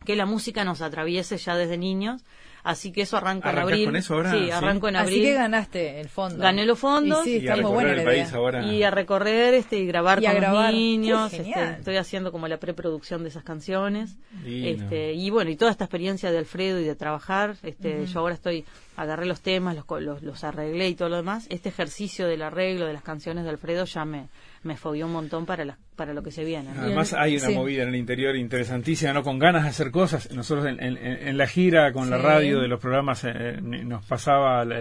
que 0.03 0.17
la 0.17 0.25
música 0.25 0.65
nos 0.65 0.81
atraviese 0.81 1.37
ya 1.37 1.57
desde 1.57 1.77
niños 1.77 2.25
Así 2.63 2.93
que 2.93 3.03
eso 3.03 3.17
arranca 3.17 3.51
en 3.51 3.59
abril. 3.59 3.87
con 3.87 3.97
eso 3.97 4.15
ahora? 4.15 4.33
Sí, 4.33 4.51
arranco 4.51 4.89
en 4.89 4.97
abril. 4.97 5.21
Así 5.21 5.23
que 5.23 5.35
ganaste 5.35 6.01
el 6.01 6.09
fondo. 6.09 6.39
Gané 6.39 6.67
los 6.67 6.79
fondos. 6.79 7.27
Y, 7.27 7.41
sí, 7.41 7.47
está 7.47 7.57
muy 7.57 7.85
el 7.85 8.05
país 8.05 8.33
ahora. 8.33 8.65
Y 8.67 8.83
a 8.83 8.91
recorrer 8.91 9.55
este, 9.55 9.79
y 9.79 9.87
grabar 9.87 10.23
con 10.23 10.41
los 10.41 10.73
niños. 10.73 11.33
Este, 11.33 11.71
estoy 11.79 11.97
haciendo 11.97 12.33
como 12.33 12.49
la 12.49 12.59
preproducción 12.59 13.23
de 13.23 13.31
esas 13.31 13.45
canciones. 13.45 14.17
Este, 14.45 15.13
y 15.15 15.31
bueno, 15.31 15.51
y 15.51 15.57
toda 15.57 15.71
esta 15.71 15.85
experiencia 15.85 16.31
de 16.31 16.39
Alfredo 16.39 16.81
y 16.81 16.85
de 16.85 16.95
trabajar. 16.95 17.57
Este, 17.63 18.07
Yo 18.07 18.21
ahora 18.21 18.35
estoy, 18.35 18.65
agarré 18.97 19.27
los 19.27 19.41
temas, 19.41 19.77
los, 19.77 19.85
los, 20.03 20.23
los 20.23 20.45
arreglé 20.45 20.89
y 20.89 20.95
todo 20.95 21.09
lo 21.09 21.17
demás. 21.17 21.47
Este 21.51 21.69
ejercicio 21.69 22.27
del 22.27 22.43
arreglo 22.43 22.87
de 22.87 22.93
las 22.93 23.03
canciones 23.03 23.45
de 23.45 23.51
Alfredo 23.51 23.85
ya 23.85 24.05
me, 24.05 24.29
me 24.63 24.77
fobió 24.77 25.07
un 25.07 25.13
montón 25.13 25.47
para 25.47 25.79
para 25.97 26.15
lo 26.15 26.23
que 26.23 26.31
se 26.31 26.45
viene. 26.45 26.71
Además 26.79 27.13
hay 27.13 27.37
una 27.37 27.51
movida 27.51 27.83
en 27.83 27.91
el 27.91 27.97
interior 27.97 28.35
interesantísima, 28.37 29.13
¿no? 29.13 29.23
Con 29.23 29.39
ganas 29.39 29.65
de 29.65 29.69
hacer 29.69 29.91
cosas. 29.91 30.31
Nosotros 30.33 30.67
en, 30.79 31.37
la 31.37 31.47
gira 31.47 31.93
con 31.93 32.09
la 32.09 32.19
radio 32.19 32.61
de 32.61 32.69
los 32.69 32.81
programas 32.81 33.23
eh, 33.25 33.59
nos 33.61 34.05
pasaba 34.05 34.65
la, 34.65 34.81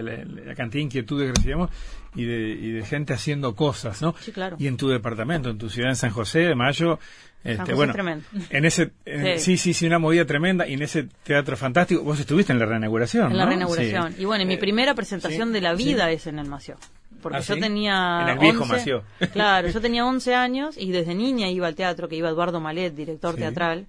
cantidad 0.54 0.70
de 0.70 0.80
inquietudes 0.80 1.28
que 1.28 1.34
recibíamos 1.34 1.70
y 2.14 2.24
de, 2.24 2.50
y 2.50 2.70
de 2.72 2.84
gente 2.84 3.12
haciendo 3.12 3.54
cosas, 3.54 4.00
¿no? 4.00 4.14
Sí, 4.18 4.32
claro. 4.32 4.56
Y 4.58 4.66
en 4.66 4.76
tu 4.76 4.88
departamento, 4.88 5.50
en 5.50 5.58
tu 5.58 5.68
ciudad, 5.68 5.90
en 5.90 5.96
San 5.96 6.10
José 6.10 6.40
de 6.40 6.54
Mayo, 6.54 6.98
este, 7.44 7.72
bueno, 7.72 7.94
en 8.50 8.64
ese, 8.66 8.92
sí. 9.38 9.56
sí. 9.56 9.74
sí, 9.74 9.86
una 9.86 9.98
movida 9.98 10.26
tremenda 10.26 10.66
y 10.66 10.74
en 10.74 10.82
ese 10.82 11.08
teatro 11.22 11.56
fantástico, 11.56 12.02
vos 12.02 12.20
estuviste 12.20 12.52
en 12.52 12.58
la 12.58 12.66
reinauguración. 12.66 13.30
En 13.30 13.38
la 13.38 13.46
reinauguración. 13.46 14.14
Y 14.18 14.26
bueno, 14.26 14.44
mi 14.44 14.54
eh, 14.54 14.58
primera 14.58 14.94
presentación 14.94 15.52
de 15.52 15.60
la 15.62 15.74
vida 15.74 16.10
es 16.10 16.26
en 16.26 16.38
el 16.38 16.48
Mació 16.48 16.76
porque 17.20 17.38
¿Ah, 17.38 17.40
yo 17.40 17.58
tenía... 17.58 18.20
En 18.22 18.28
el 18.30 18.38
viejo 18.38 18.64
11, 18.64 19.02
Claro, 19.32 19.68
yo 19.68 19.80
tenía 19.80 20.04
11 20.04 20.34
años 20.34 20.76
y 20.76 20.90
desde 20.90 21.14
niña 21.14 21.48
iba 21.48 21.66
al 21.66 21.74
teatro, 21.74 22.08
que 22.08 22.16
iba 22.16 22.28
Eduardo 22.28 22.60
Malet, 22.60 22.94
director 22.94 23.36
teatral. 23.36 23.86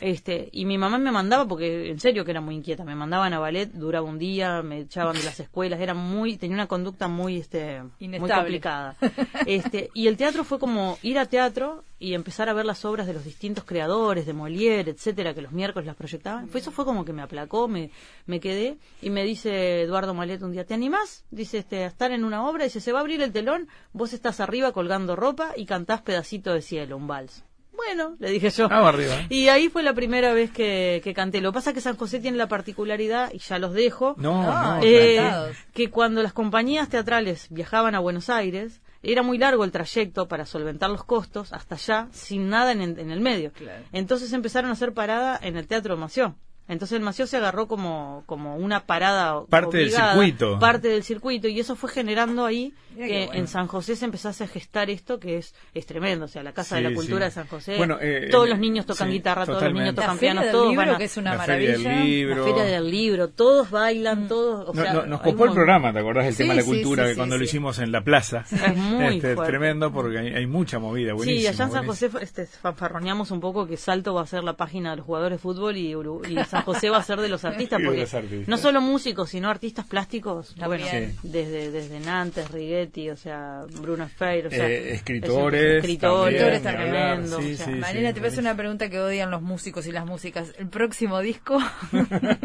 Este, 0.00 0.48
y 0.52 0.64
mi 0.64 0.78
mamá 0.78 0.98
me 0.98 1.12
mandaba, 1.12 1.46
porque 1.46 1.90
en 1.90 2.00
serio 2.00 2.24
que 2.24 2.30
era 2.30 2.40
muy 2.40 2.54
inquieta, 2.54 2.84
me 2.84 2.94
mandaban 2.94 3.34
a 3.34 3.38
ballet, 3.38 3.70
duraba 3.70 4.06
un 4.06 4.18
día, 4.18 4.62
me 4.62 4.80
echaban 4.80 5.14
de 5.14 5.22
las 5.22 5.38
escuelas, 5.40 5.78
era 5.78 5.92
muy, 5.92 6.38
tenía 6.38 6.54
una 6.54 6.66
conducta 6.66 7.06
muy, 7.06 7.36
este, 7.36 7.82
muy 8.00 8.30
complicada. 8.30 8.96
Este, 9.46 9.90
y 9.94 10.06
el 10.06 10.16
teatro 10.16 10.44
fue 10.44 10.58
como 10.58 10.98
ir 11.02 11.18
a 11.18 11.26
teatro 11.26 11.84
y 11.98 12.14
empezar 12.14 12.48
a 12.48 12.52
ver 12.52 12.64
las 12.64 12.84
obras 12.84 13.06
de 13.06 13.12
los 13.12 13.24
distintos 13.24 13.64
creadores, 13.64 14.26
de 14.26 14.34
Molière, 14.34 14.88
etcétera, 14.88 15.34
que 15.34 15.42
los 15.42 15.52
miércoles 15.52 15.86
las 15.86 15.96
proyectaban. 15.96 16.48
Fue, 16.48 16.60
eso 16.60 16.70
fue 16.70 16.84
como 16.84 17.04
que 17.04 17.12
me 17.12 17.22
aplacó, 17.22 17.68
me, 17.68 17.90
me 18.26 18.40
quedé, 18.40 18.78
y 19.02 19.10
me 19.10 19.24
dice 19.24 19.82
Eduardo 19.82 20.14
Malet 20.14 20.42
un 20.42 20.52
día, 20.52 20.64
¿te 20.64 20.74
animás? 20.74 21.24
Dice, 21.30 21.58
este, 21.58 21.84
a 21.84 21.88
estar 21.88 22.10
en 22.12 22.24
una 22.24 22.48
obra, 22.48 22.64
dice, 22.64 22.80
se 22.80 22.92
va 22.92 22.98
a 22.98 23.02
abrir 23.02 23.20
el 23.20 23.32
telón, 23.32 23.68
vos 23.92 24.12
estás 24.12 24.40
arriba 24.40 24.72
colgando 24.72 25.14
ropa 25.16 25.52
y 25.56 25.66
cantás 25.66 26.00
pedacito 26.00 26.54
de 26.54 26.62
cielo, 26.62 26.96
un 26.96 27.06
vals 27.06 27.44
bueno, 27.86 28.16
le 28.18 28.30
dije 28.30 28.50
yo. 28.50 28.68
Vamos 28.68 28.88
arriba. 28.88 29.14
Y 29.28 29.48
ahí 29.48 29.68
fue 29.68 29.82
la 29.82 29.94
primera 29.94 30.32
vez 30.32 30.50
que, 30.50 31.00
que 31.04 31.14
canté. 31.14 31.40
Lo 31.40 31.50
que 31.52 31.54
pasa 31.56 31.70
es 31.70 31.74
que 31.74 31.80
San 31.80 31.96
José 31.96 32.20
tiene 32.20 32.36
la 32.36 32.48
particularidad, 32.48 33.32
y 33.32 33.38
ya 33.38 33.58
los 33.58 33.72
dejo, 33.74 34.14
No, 34.18 34.42
Ah, 34.50 34.76
no. 34.80 34.82
eh, 34.86 35.16
encantados. 35.16 35.56
que 35.72 35.90
cuando 35.90 36.22
las 36.22 36.32
compañías 36.32 36.88
teatrales 36.88 37.46
viajaban 37.50 37.94
a 37.94 37.98
Buenos 38.00 38.28
Aires, 38.30 38.80
era 39.02 39.22
muy 39.22 39.38
largo 39.38 39.64
el 39.64 39.72
trayecto 39.72 40.28
para 40.28 40.44
solventar 40.44 40.90
los 40.90 41.04
costos 41.04 41.52
hasta 41.54 41.74
allá, 41.76 42.08
sin 42.12 42.50
nada 42.50 42.72
en, 42.72 42.82
en 42.82 43.10
el 43.10 43.20
medio. 43.20 43.52
Claro. 43.52 43.82
Entonces 43.92 44.32
empezaron 44.32 44.70
a 44.70 44.74
hacer 44.74 44.92
parada 44.92 45.38
en 45.42 45.56
el 45.56 45.66
Teatro 45.66 45.96
Mació. 45.96 46.36
Entonces 46.70 46.96
el 46.96 47.02
Mació 47.04 47.26
se 47.26 47.36
agarró 47.36 47.66
como, 47.68 48.22
como 48.26 48.56
una 48.56 48.86
parada 48.86 49.44
Parte 49.46 49.76
del 49.78 49.90
circuito. 49.90 50.58
Parte 50.58 50.88
del 50.88 51.02
circuito, 51.02 51.48
y 51.48 51.60
eso 51.60 51.76
fue 51.76 51.90
generando 51.90 52.46
ahí 52.46 52.72
Mira 52.94 53.06
que 53.06 53.26
bueno. 53.26 53.40
en 53.40 53.48
San 53.48 53.66
José 53.66 53.94
se 53.96 54.04
empezase 54.04 54.44
a 54.44 54.46
gestar 54.48 54.88
esto 54.90 55.20
que 55.20 55.36
es, 55.38 55.54
es 55.74 55.84
tremendo. 55.86 56.24
O 56.24 56.28
sea, 56.28 56.42
la 56.42 56.52
Casa 56.52 56.76
de 56.76 56.82
la 56.82 56.94
Cultura 56.94 57.20
sí. 57.20 57.24
de 57.26 57.30
San 57.32 57.46
José, 57.48 57.76
Bueno, 57.76 57.98
eh, 58.00 58.28
todos 58.30 58.46
eh, 58.46 58.50
los 58.50 58.58
niños 58.58 58.86
tocan 58.86 59.08
sí, 59.08 59.14
guitarra, 59.14 59.44
todos 59.46 59.62
los 59.62 59.72
niños. 59.72 59.88
La 59.88 59.94
tocan 59.94 60.16
feria 60.18 60.32
piano, 60.32 60.40
del 60.42 60.52
todos 60.52 60.68
libro, 60.70 60.86
van 60.86 60.94
a- 60.94 60.98
que 60.98 61.04
es 61.04 61.16
una 61.16 61.34
La 61.36 61.42
Feria 61.44 61.70
del 61.72 61.82
maravilla. 61.82 62.04
Libro. 62.04 62.36
la 62.36 62.44
feria 62.44 62.64
del 62.64 62.90
libro, 62.90 63.28
todos 63.28 63.70
bailan, 63.70 64.28
todos. 64.28 64.68
O 64.68 64.72
No- 64.72 64.82
sea, 64.82 64.92
no- 64.94 65.06
nos 65.06 65.20
copó 65.22 65.44
el 65.46 65.52
programa, 65.52 65.92
¿te 65.92 65.98
acordás? 65.98 66.26
El 66.26 66.32
Sí, 66.34 66.38
tema 66.44 66.54
de 66.54 66.60
la 66.60 66.66
cultura, 66.66 67.02
sí, 67.02 67.08
que 67.08 67.14
sí, 67.14 67.16
cuando 67.18 67.36
lo 67.38 67.44
hicimos 67.44 67.78
en 67.80 67.92
la 67.92 68.02
plaza. 68.02 68.44
Es 68.50 68.76
muy 68.76 69.16
Este, 69.16 69.34
tremendo 69.36 69.92
porque 69.92 70.18
hay, 70.18 70.28
hay 70.34 70.46
mucha 70.46 70.78
movida, 70.78 71.14
buenísimo. 71.14 71.40
Sí, 71.40 71.46
allá 71.48 71.64
en 71.64 71.70
San 71.72 71.86
buenísimo. 71.86 72.12
José 72.12 72.24
este, 72.24 72.46
fanfarroneamos 72.46 73.30
un 73.32 73.40
poco 73.40 73.66
que 73.66 73.76
Salto 73.76 74.14
va 74.14 74.22
a 74.22 74.26
ser 74.26 74.44
la 74.44 74.54
página 74.56 74.90
de 74.90 74.96
los 74.98 75.06
jugadores 75.06 75.38
de 75.38 75.42
fútbol 75.42 75.76
y, 75.76 75.92
Uru- 75.94 76.22
y 76.28 76.34
San 76.60 76.74
José 76.74 76.90
va 76.90 76.98
a 76.98 77.02
ser 77.02 77.20
de 77.20 77.28
los 77.28 77.44
artistas, 77.44 77.80
porque 77.84 78.00
los 78.00 78.14
artistas. 78.14 78.48
no 78.48 78.56
solo 78.58 78.80
músicos, 78.80 79.30
sino 79.30 79.48
artistas 79.50 79.86
plásticos. 79.86 80.54
Bueno, 80.56 80.84
desde, 81.22 81.70
desde 81.70 82.00
Nantes, 82.00 82.50
Righetti, 82.50 83.10
o 83.10 83.16
sea, 83.16 83.62
Bruno 83.80 84.08
Feir, 84.08 84.46
o 84.46 84.50
sea, 84.50 84.68
Eh, 84.68 84.88
es- 84.90 84.94
escritores, 84.96 85.78
escritores, 85.84 86.62
también, 86.62 86.90
tremendo, 86.90 87.40
Sí, 87.40 87.52
o 87.52 87.56
sea, 87.56 87.66
sí, 87.66 87.72
sí, 87.72 87.78
Mariela, 87.78 88.12
te 88.12 88.20
voy 88.20 88.28
a 88.28 88.32
hacer 88.32 88.40
una 88.40 88.56
pregunta 88.56 88.88
que 88.88 89.00
odian 89.00 89.30
los 89.30 89.42
músicos 89.42 89.86
y 89.86 89.92
las 89.92 90.06
músicas. 90.06 90.52
¿El 90.58 90.68
próximo 90.68 91.20
disco? 91.20 91.58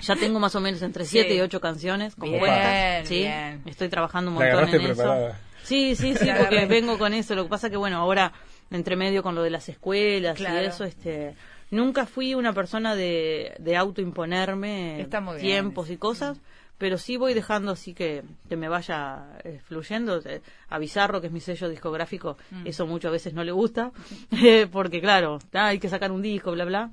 Ya 0.00 0.16
tengo 0.16 0.40
más 0.40 0.54
o 0.56 0.60
menos 0.60 0.82
entre 0.82 1.04
7 1.04 1.28
Sí. 1.28 1.34
y 1.36 1.40
8 1.40 1.60
canciones 1.60 2.16
compuestas. 2.16 3.06
sí, 3.06 3.18
bien. 3.20 3.62
estoy 3.66 3.88
trabajando 3.88 4.32
un 4.32 4.36
montón 4.38 4.68
en 4.68 4.74
eso. 4.74 4.84
preparada. 4.96 5.38
Sí, 5.62 5.94
sí, 5.94 6.16
sí, 6.16 6.24
La 6.26 6.38
porque 6.38 6.66
vengo 6.66 6.98
con 6.98 7.14
eso. 7.14 7.36
Lo 7.36 7.44
que 7.44 7.50
pasa 7.50 7.70
que, 7.70 7.76
bueno, 7.76 7.98
ahora, 7.98 8.32
entre 8.72 8.96
medio 8.96 9.22
con 9.22 9.36
lo 9.36 9.42
de 9.44 9.50
las 9.50 9.68
escuelas 9.68 10.36
Claro. 10.36 10.60
y 10.60 10.66
eso, 10.66 10.82
este, 10.82 11.36
nunca 11.72 12.06
fui 12.06 12.34
una 12.36 12.52
persona 12.52 12.94
de, 12.94 13.54
de 13.58 13.76
autoimponerme 13.76 15.08
tiempos 15.40 15.90
y 15.90 15.96
cosas, 15.96 16.40
pero 16.78 16.98
sí 16.98 17.16
voy 17.16 17.34
dejando 17.34 17.72
así 17.72 17.94
que, 17.94 18.22
que 18.48 18.56
me 18.56 18.68
vaya 18.68 19.38
eh, 19.44 19.60
fluyendo. 19.64 20.20
Eh, 20.24 20.42
a 20.68 20.78
Bizarro, 20.78 21.20
que 21.20 21.26
es 21.28 21.32
mi 21.32 21.40
sello 21.40 21.68
discográfico, 21.68 22.36
Mm. 22.50 22.66
eso 22.66 22.86
mucho 22.86 23.08
a 23.08 23.10
veces 23.10 23.34
no 23.34 23.42
le 23.44 23.52
gusta, 23.52 23.90
eh, 24.30 24.66
porque 24.70 25.00
claro, 25.00 25.38
ah, 25.52 25.66
hay 25.66 25.78
que 25.78 25.88
sacar 25.88 26.12
un 26.12 26.22
disco, 26.22 26.52
bla, 26.52 26.64
bla. 26.64 26.90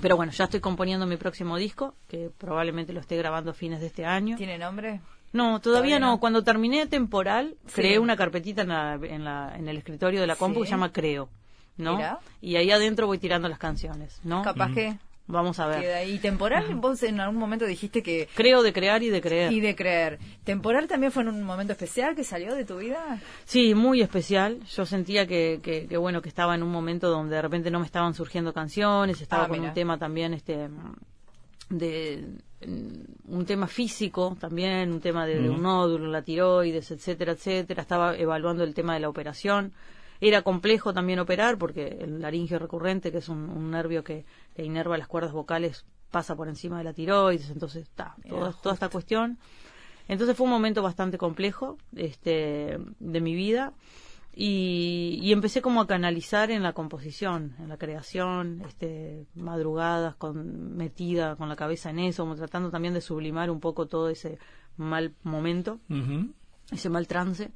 Pero 0.00 0.16
bueno, 0.16 0.32
ya 0.32 0.44
estoy 0.44 0.58
componiendo 0.60 1.06
mi 1.06 1.16
próximo 1.16 1.56
disco, 1.56 1.94
que 2.08 2.28
probablemente 2.36 2.92
lo 2.92 3.00
esté 3.00 3.16
grabando 3.16 3.52
a 3.52 3.54
fines 3.54 3.80
de 3.80 3.86
este 3.86 4.04
año. 4.04 4.36
¿Tiene 4.36 4.58
nombre? 4.58 5.00
No, 5.32 5.60
todavía, 5.60 5.60
Todavía 5.60 5.98
no. 6.00 6.06
no. 6.12 6.20
Cuando 6.20 6.42
terminé 6.42 6.86
temporal, 6.88 7.56
Sí. 7.66 7.74
creé 7.76 7.98
una 8.00 8.16
carpetita 8.16 8.62
en, 8.62 8.68
la, 8.68 8.94
en, 9.00 9.24
la- 9.24 9.54
en 9.56 9.68
el 9.68 9.76
escritorio 9.76 10.20
de 10.20 10.26
la 10.26 10.34
compu 10.36 10.60
Sí. 10.60 10.62
que 10.62 10.66
se 10.66 10.70
llama 10.72 10.92
Creo, 10.92 11.28
¿no? 11.76 11.96
Mira. 11.96 12.18
Y 12.40 12.56
ahí 12.56 12.70
adentro 12.70 13.06
voy 13.06 13.18
tirando 13.18 13.48
las 13.48 13.58
canciones, 13.58 14.20
¿no? 14.24 14.42
Capaz 14.42 14.72
que 14.72 14.96
Vamos 15.26 15.58
a 15.58 15.66
ver. 15.66 15.80
queda 15.80 15.96
ahí. 15.96 16.18
¿Temporal? 16.18 16.74
Vos 16.74 17.02
en 17.02 17.18
algún 17.18 17.38
momento 17.38 17.64
dijiste 17.64 18.02
que... 18.02 18.28
Creo 18.34 18.62
de 18.62 18.74
crear 18.74 19.02
y 19.02 19.08
de 19.08 19.22
creer. 19.22 19.52
Y 19.52 19.60
de 19.60 19.74
creer. 19.74 20.18
¿Temporal 20.44 20.86
también 20.86 21.12
fue 21.12 21.22
en 21.22 21.30
un 21.30 21.42
momento 21.44 21.72
especial 21.72 22.14
que 22.14 22.24
salió 22.24 22.54
de 22.54 22.66
tu 22.66 22.76
vida? 22.76 23.18
Sí, 23.46 23.74
muy 23.74 24.02
especial. 24.02 24.60
Yo 24.66 24.84
sentía 24.84 25.26
que, 25.26 25.60
que, 25.62 25.86
que, 25.86 25.96
bueno, 25.96 26.20
que 26.20 26.28
estaba 26.28 26.54
en 26.54 26.62
un 26.62 26.70
momento 26.70 27.08
donde 27.08 27.36
de 27.36 27.40
repente 27.40 27.70
no 27.70 27.80
me 27.80 27.86
estaban 27.86 28.12
surgiendo 28.12 28.52
canciones, 28.52 29.18
estaba 29.22 29.44
Ah, 29.44 29.48
con 29.48 29.60
mira. 29.60 29.70
un 29.70 29.74
tema 29.74 29.96
también, 29.96 30.34
este, 30.34 30.68
de 31.70 32.24
mm, 32.66 33.34
un 33.34 33.46
tema 33.46 33.66
físico 33.66 34.36
también, 34.38 34.92
un 34.92 35.00
tema 35.00 35.26
de, 35.26 35.40
de 35.40 35.48
un 35.48 35.62
nódulo, 35.62 36.06
la 36.08 36.20
tiroides, 36.20 36.90
etcétera, 36.90 37.32
etcétera. 37.32 37.80
Estaba 37.80 38.14
evaluando 38.14 38.62
el 38.62 38.74
tema 38.74 38.92
de 38.92 39.00
la 39.00 39.08
operación. 39.08 39.72
Era 40.26 40.40
complejo 40.40 40.94
también 40.94 41.18
operar 41.18 41.58
porque 41.58 41.98
el 42.00 42.22
laringio 42.22 42.58
recurrente, 42.58 43.12
que 43.12 43.18
es 43.18 43.28
un, 43.28 43.50
un 43.50 43.70
nervio 43.70 44.02
que, 44.02 44.24
inerva 44.56 44.96
las 44.96 45.06
cuerdas 45.06 45.32
vocales, 45.32 45.84
pasa 46.10 46.34
por 46.34 46.48
encima 46.48 46.78
de 46.78 46.84
la 46.84 46.94
tiroides, 46.94 47.50
entonces 47.50 47.82
está 47.82 48.16
toda, 48.26 48.52
toda 48.52 48.74
esta 48.74 48.88
cuestión. 48.88 49.38
Entonces 50.08 50.34
fue 50.34 50.44
un 50.44 50.50
momento 50.50 50.82
bastante 50.82 51.18
complejo 51.18 51.76
este, 51.94 52.78
de 53.00 53.20
mi 53.20 53.34
vida 53.34 53.74
y, 54.34 55.18
y 55.20 55.32
empecé 55.32 55.60
como 55.60 55.82
a 55.82 55.86
canalizar 55.86 56.50
en 56.50 56.62
la 56.62 56.72
composición, 56.72 57.54
en 57.58 57.68
la 57.68 57.76
creación, 57.76 58.62
este, 58.66 59.26
madrugadas, 59.34 60.16
con, 60.16 60.74
metida 60.74 61.36
con 61.36 61.50
la 61.50 61.56
cabeza 61.56 61.90
en 61.90 61.98
eso, 61.98 62.22
como 62.22 62.34
tratando 62.34 62.70
también 62.70 62.94
de 62.94 63.02
sublimar 63.02 63.50
un 63.50 63.60
poco 63.60 63.88
todo 63.88 64.08
ese 64.08 64.38
mal 64.78 65.12
momento, 65.22 65.80
Ujú. 65.90 66.32
ese 66.72 66.88
mal 66.88 67.06
trance. 67.06 67.52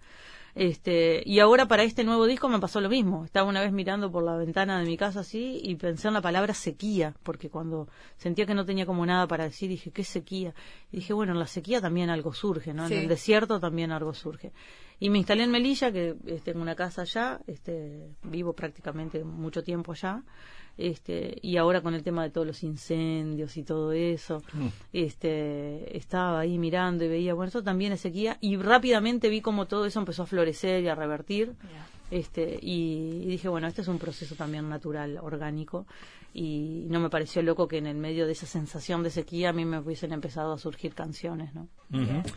Este, 0.59 1.23
y 1.25 1.39
ahora 1.39 1.69
para 1.69 1.85
este 1.85 2.03
nuevo 2.03 2.27
disco 2.27 2.49
me 2.49 2.59
pasó 2.59 2.81
lo 2.81 2.89
mismo. 2.89 3.25
Estaba 3.25 3.49
una 3.49 3.61
vez 3.61 3.71
mirando 3.71 4.11
por 4.11 4.25
la 4.25 4.37
ventana 4.37 4.81
de 4.81 4.87
mi 4.87 4.97
casa 4.97 5.21
así 5.21 5.61
y 5.63 5.77
pensé 5.77 6.09
en 6.09 6.15
la 6.15 6.21
palabra 6.21 6.53
sequía, 6.53 7.15
porque 7.23 7.49
cuando 7.49 7.87
sentía 8.17 8.45
que 8.45 8.55
no 8.55 8.65
tenía 8.65 8.85
como 8.85 9.07
nada 9.07 9.29
para 9.29 9.45
decir, 9.45 9.69
dije, 9.69 9.93
¿qué 9.93 10.03
sequía? 10.03 10.55
Y 10.91 10.97
dije, 10.97 11.13
bueno, 11.13 11.33
en 11.33 11.39
la 11.39 11.47
sequía 11.47 11.81
también 11.81 12.11
algo 12.11 12.35
surge, 12.35 12.75
¿no? 12.75 12.89
Sí. 12.89 12.95
En 12.95 13.01
el 13.03 13.09
desierto 13.09 13.61
también 13.61 13.93
algo 13.93 14.13
surge. 14.15 14.51
Y 15.01 15.11
me 15.11 15.19
instalé 15.19 15.45
en 15.45 15.51
Melilla, 15.51 15.93
que 15.93 16.17
eh, 16.27 16.41
tengo 16.43 16.61
una 16.61 16.75
casa 16.75 17.03
allá, 17.03 17.41
este, 17.47 18.09
vivo 18.25 18.53
prácticamente 18.53 19.23
mucho 19.25 19.63
tiempo 19.63 19.93
allá. 19.93 20.23
Este, 20.77 21.37
y 21.43 21.57
ahora 21.57 21.81
con 21.83 21.95
el 21.95 22.05
tema 22.05 22.23
de 22.23 22.31
todos 22.31 22.47
los 22.47 22.63
incendios 22.63 23.57
y 23.57 23.65
todo 23.65 23.91
eso, 23.91 24.45
este, 24.93 25.97
estaba 25.97 26.39
ahí 26.39 26.57
mirando 26.57 27.05
y 27.05 27.09
veía, 27.09 27.35
bueno, 27.35 27.49
esto 27.49 27.65
también 27.65 27.93
es 27.93 28.01
sequía, 28.01 28.39
y 28.41 28.57
rápidamente 28.57 29.29
vi 29.29 29.41
como 29.41 29.67
todo 29.67 29.87
eso 29.87 29.99
empezó 29.99 30.23
a 30.23 30.27
florecer 30.27 30.85
y 30.85 30.89
a 30.89 30.95
revertir, 30.95 31.57
este, 32.11 32.59
y, 32.63 33.23
y 33.25 33.27
dije, 33.27 33.49
bueno, 33.49 33.67
este 33.67 33.83
es 33.83 33.89
un 33.89 33.99
proceso 33.99 34.35
también 34.35 34.69
natural, 34.69 35.19
orgánico, 35.21 35.87
y 36.35 36.85
no 36.89 37.01
me 37.01 37.09
pareció 37.09 37.43
loco 37.43 37.67
que 37.69 37.79
en 37.79 37.87
el 37.87 37.97
medio 37.97 38.27
de 38.27 38.33
esa 38.33 38.47
sensación 38.47 39.03
de 39.03 39.11
sequía 39.11 39.49
a 39.49 39.53
mí 39.53 39.65
me 39.65 39.79
hubiesen 39.79 40.13
empezado 40.13 40.53
a 40.53 40.59
surgir 40.59 40.95
canciones, 40.95 41.55
¿no? 41.55 41.69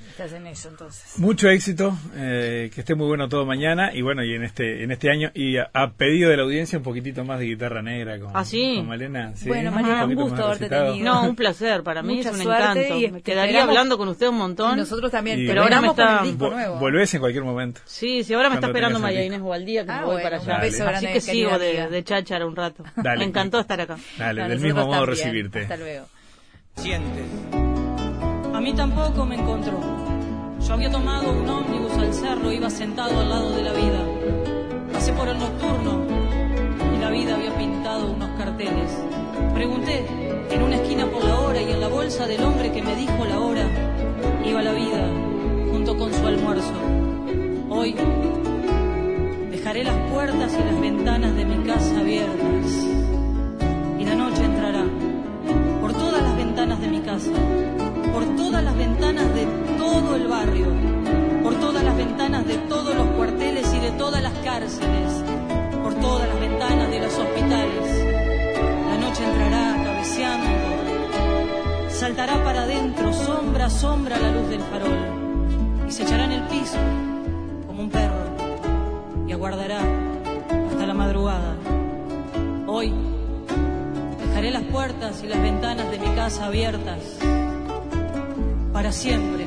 Estás 0.09 0.31
en 0.31 0.47
eso 0.47 0.69
entonces. 0.69 1.19
Mucho 1.19 1.49
éxito, 1.49 1.93
eh, 2.15 2.71
que 2.73 2.79
esté 2.81 2.95
muy 2.95 3.05
bueno 3.07 3.27
todo 3.27 3.45
mañana 3.45 3.93
y 3.93 4.01
bueno, 4.01 4.23
y 4.23 4.33
en 4.33 4.43
este 4.43 4.81
en 4.83 4.91
este 4.91 5.11
año 5.11 5.29
y 5.33 5.57
a, 5.57 5.69
a 5.73 5.91
pedido 5.91 6.29
de 6.29 6.37
la 6.37 6.43
audiencia 6.43 6.77
un 6.77 6.85
poquitito 6.85 7.25
más 7.25 7.37
de 7.39 7.45
guitarra 7.47 7.81
negra 7.81 8.17
con, 8.17 8.31
¿Ah, 8.33 8.45
sí? 8.45 8.75
con 8.77 8.87
Malena. 8.87 9.35
Sí, 9.35 9.49
Bueno, 9.49 9.71
Malena, 9.71 10.05
un 10.05 10.15
gusto 10.15 10.45
haberte 10.45 10.63
recitado. 10.69 10.93
tenido. 10.93 11.13
No, 11.13 11.23
un 11.29 11.35
placer, 11.35 11.83
para 11.83 12.01
mí 12.01 12.15
Mucha 12.15 12.29
es 12.29 12.35
un 12.37 12.43
suerte 12.43 12.63
encanto. 12.85 12.97
y 12.97 13.11
me 13.11 13.17
te 13.17 13.23
quedaría 13.23 13.51
esperamos- 13.59 13.69
hablando 13.71 13.97
con 13.97 14.07
usted 14.07 14.29
un 14.29 14.37
montón. 14.37 14.77
Y 14.77 14.79
nosotros 14.79 15.11
también. 15.11 15.41
Y- 15.41 15.47
Pero 15.47 15.63
ahora 15.63 15.81
me 15.81 15.87
con 15.89 15.99
está- 15.99 16.19
el 16.21 16.27
disco 16.29 16.45
Vo- 16.47 16.51
nuevo. 16.51 16.79
Volvés 16.79 17.13
en 17.13 17.19
cualquier 17.19 17.43
momento. 17.43 17.81
Sí, 17.83 18.23
sí, 18.23 18.33
ahora 18.33 18.47
me 18.47 18.55
está 18.55 18.67
esperando 18.67 18.99
María 18.99 19.21
el 19.21 19.60
Inés 19.61 19.85
Gualdía, 19.85 19.85
que 19.85 19.91
Ah, 19.91 19.99
me 19.99 20.05
voy 20.05 20.13
bueno, 20.15 20.23
para 20.29 20.39
un 20.41 20.49
allá. 20.49 20.59
beso 20.61 20.83
Así 20.83 20.91
grande, 20.91 21.13
que 21.13 21.21
sigo 21.21 21.59
de, 21.59 21.87
de 21.87 22.03
cháchara 22.03 22.45
un 22.45 22.55
rato. 22.55 22.83
Dale. 22.95 23.19
Me 23.19 23.25
encantó 23.25 23.59
estar 23.59 23.79
acá. 23.81 23.97
Dale, 24.17 24.47
del 24.47 24.59
mismo 24.59 24.81
modo 24.81 24.91
también. 24.91 25.09
recibirte. 25.09 25.59
Hasta 25.61 25.77
luego. 25.77 26.05
Siente. 26.75 27.23
A 28.53 28.59
mí 28.61 28.73
tampoco 28.73 29.25
me 29.25 29.35
encontró. 29.35 29.79
Yo 30.67 30.73
había 30.73 30.91
tomado 30.91 31.31
un 31.31 31.49
ómnibus 31.49 31.93
al 31.93 32.13
cerro, 32.13 32.51
iba 32.51 32.69
sentado 32.69 33.19
al 33.19 33.29
lado 33.29 33.55
de 33.55 33.63
la 33.63 33.73
vida. 33.73 34.05
Pasé 34.93 35.11
por 35.13 35.27
el 35.27 35.39
nocturno 35.39 36.05
y 36.95 36.99
la 36.99 37.09
vida 37.09 37.35
había 37.35 37.55
pintado 37.57 38.11
unos 38.11 38.29
carteles. 38.37 38.91
Pregunté 39.55 40.05
en 40.51 40.61
una 40.61 40.75
esquina 40.75 41.07
por 41.07 41.23
la 41.23 41.39
hora 41.39 41.61
y 41.61 41.71
en 41.71 41.81
la 41.81 41.87
bolsa 41.87 42.27
del 42.27 42.43
hombre 42.43 42.71
que 42.71 42.81
me 42.83 42.95
dijo 42.95 43.25
la 43.25 43.39
hora 43.39 43.65
iba 44.45 44.61
la 44.61 44.73
vida 44.73 45.07
junto 45.71 45.97
con 45.97 46.13
su 46.13 46.27
almuerzo. 46.27 46.73
Hoy 47.69 47.95
dejaré 49.61 49.83
las 49.83 50.11
puertas 50.11 50.53
y 50.59 50.63
las 50.63 50.81
ventanas 50.81 51.35
de 51.35 51.45
mi 51.45 51.63
casa 51.63 51.99
abiertas 51.99 52.65
y 53.99 54.03
la 54.05 54.15
noche 54.15 54.43
entrará 54.43 54.83
por 55.79 55.93
todas 55.93 56.19
las 56.23 56.35
ventanas 56.35 56.81
de 56.81 56.87
mi 56.87 56.99
casa, 57.01 57.29
por 58.11 58.25
todas 58.35 58.63
las 58.63 58.75
ventanas 58.75 59.35
de 59.35 59.45
todo 59.77 60.15
el 60.15 60.27
barrio, 60.27 60.65
por 61.43 61.53
todas 61.59 61.83
las 61.83 61.95
ventanas 61.95 62.47
de 62.47 62.57
todos 62.57 62.95
los 62.95 63.05
cuarteles 63.09 63.71
y 63.71 63.79
de 63.79 63.91
todas 63.91 64.23
las 64.23 64.33
cárceles, 64.39 65.23
por 65.83 65.93
todas 65.93 66.27
las 66.27 66.39
ventanas 66.39 66.89
de 66.89 66.99
los 66.99 67.13
hospitales. 67.19 68.05
La 68.89 68.97
noche 68.97 69.23
entrará 69.23 69.83
cabeceando, 69.83 70.49
saltará 71.89 72.43
para 72.43 72.63
adentro, 72.63 73.13
sombra 73.13 73.65
a 73.67 73.69
sombra 73.69 74.17
la 74.17 74.31
luz 74.31 74.49
del 74.49 74.61
farol, 74.61 75.85
y 75.87 75.91
se 75.91 76.01
echará 76.01 76.25
en 76.25 76.31
el 76.31 76.43
piso 76.47 76.79
aguardará 79.31 79.81
hasta 80.69 80.85
la 80.85 80.93
madrugada. 80.93 81.55
Hoy 82.67 82.93
Dejaré 84.31 84.51
las 84.51 84.63
puertas 84.63 85.21
y 85.23 85.27
las 85.27 85.41
ventanas 85.41 85.91
de 85.91 85.99
mi 85.99 86.15
casa 86.15 86.45
abiertas 86.45 87.19
para 88.71 88.91
siempre 88.91 89.40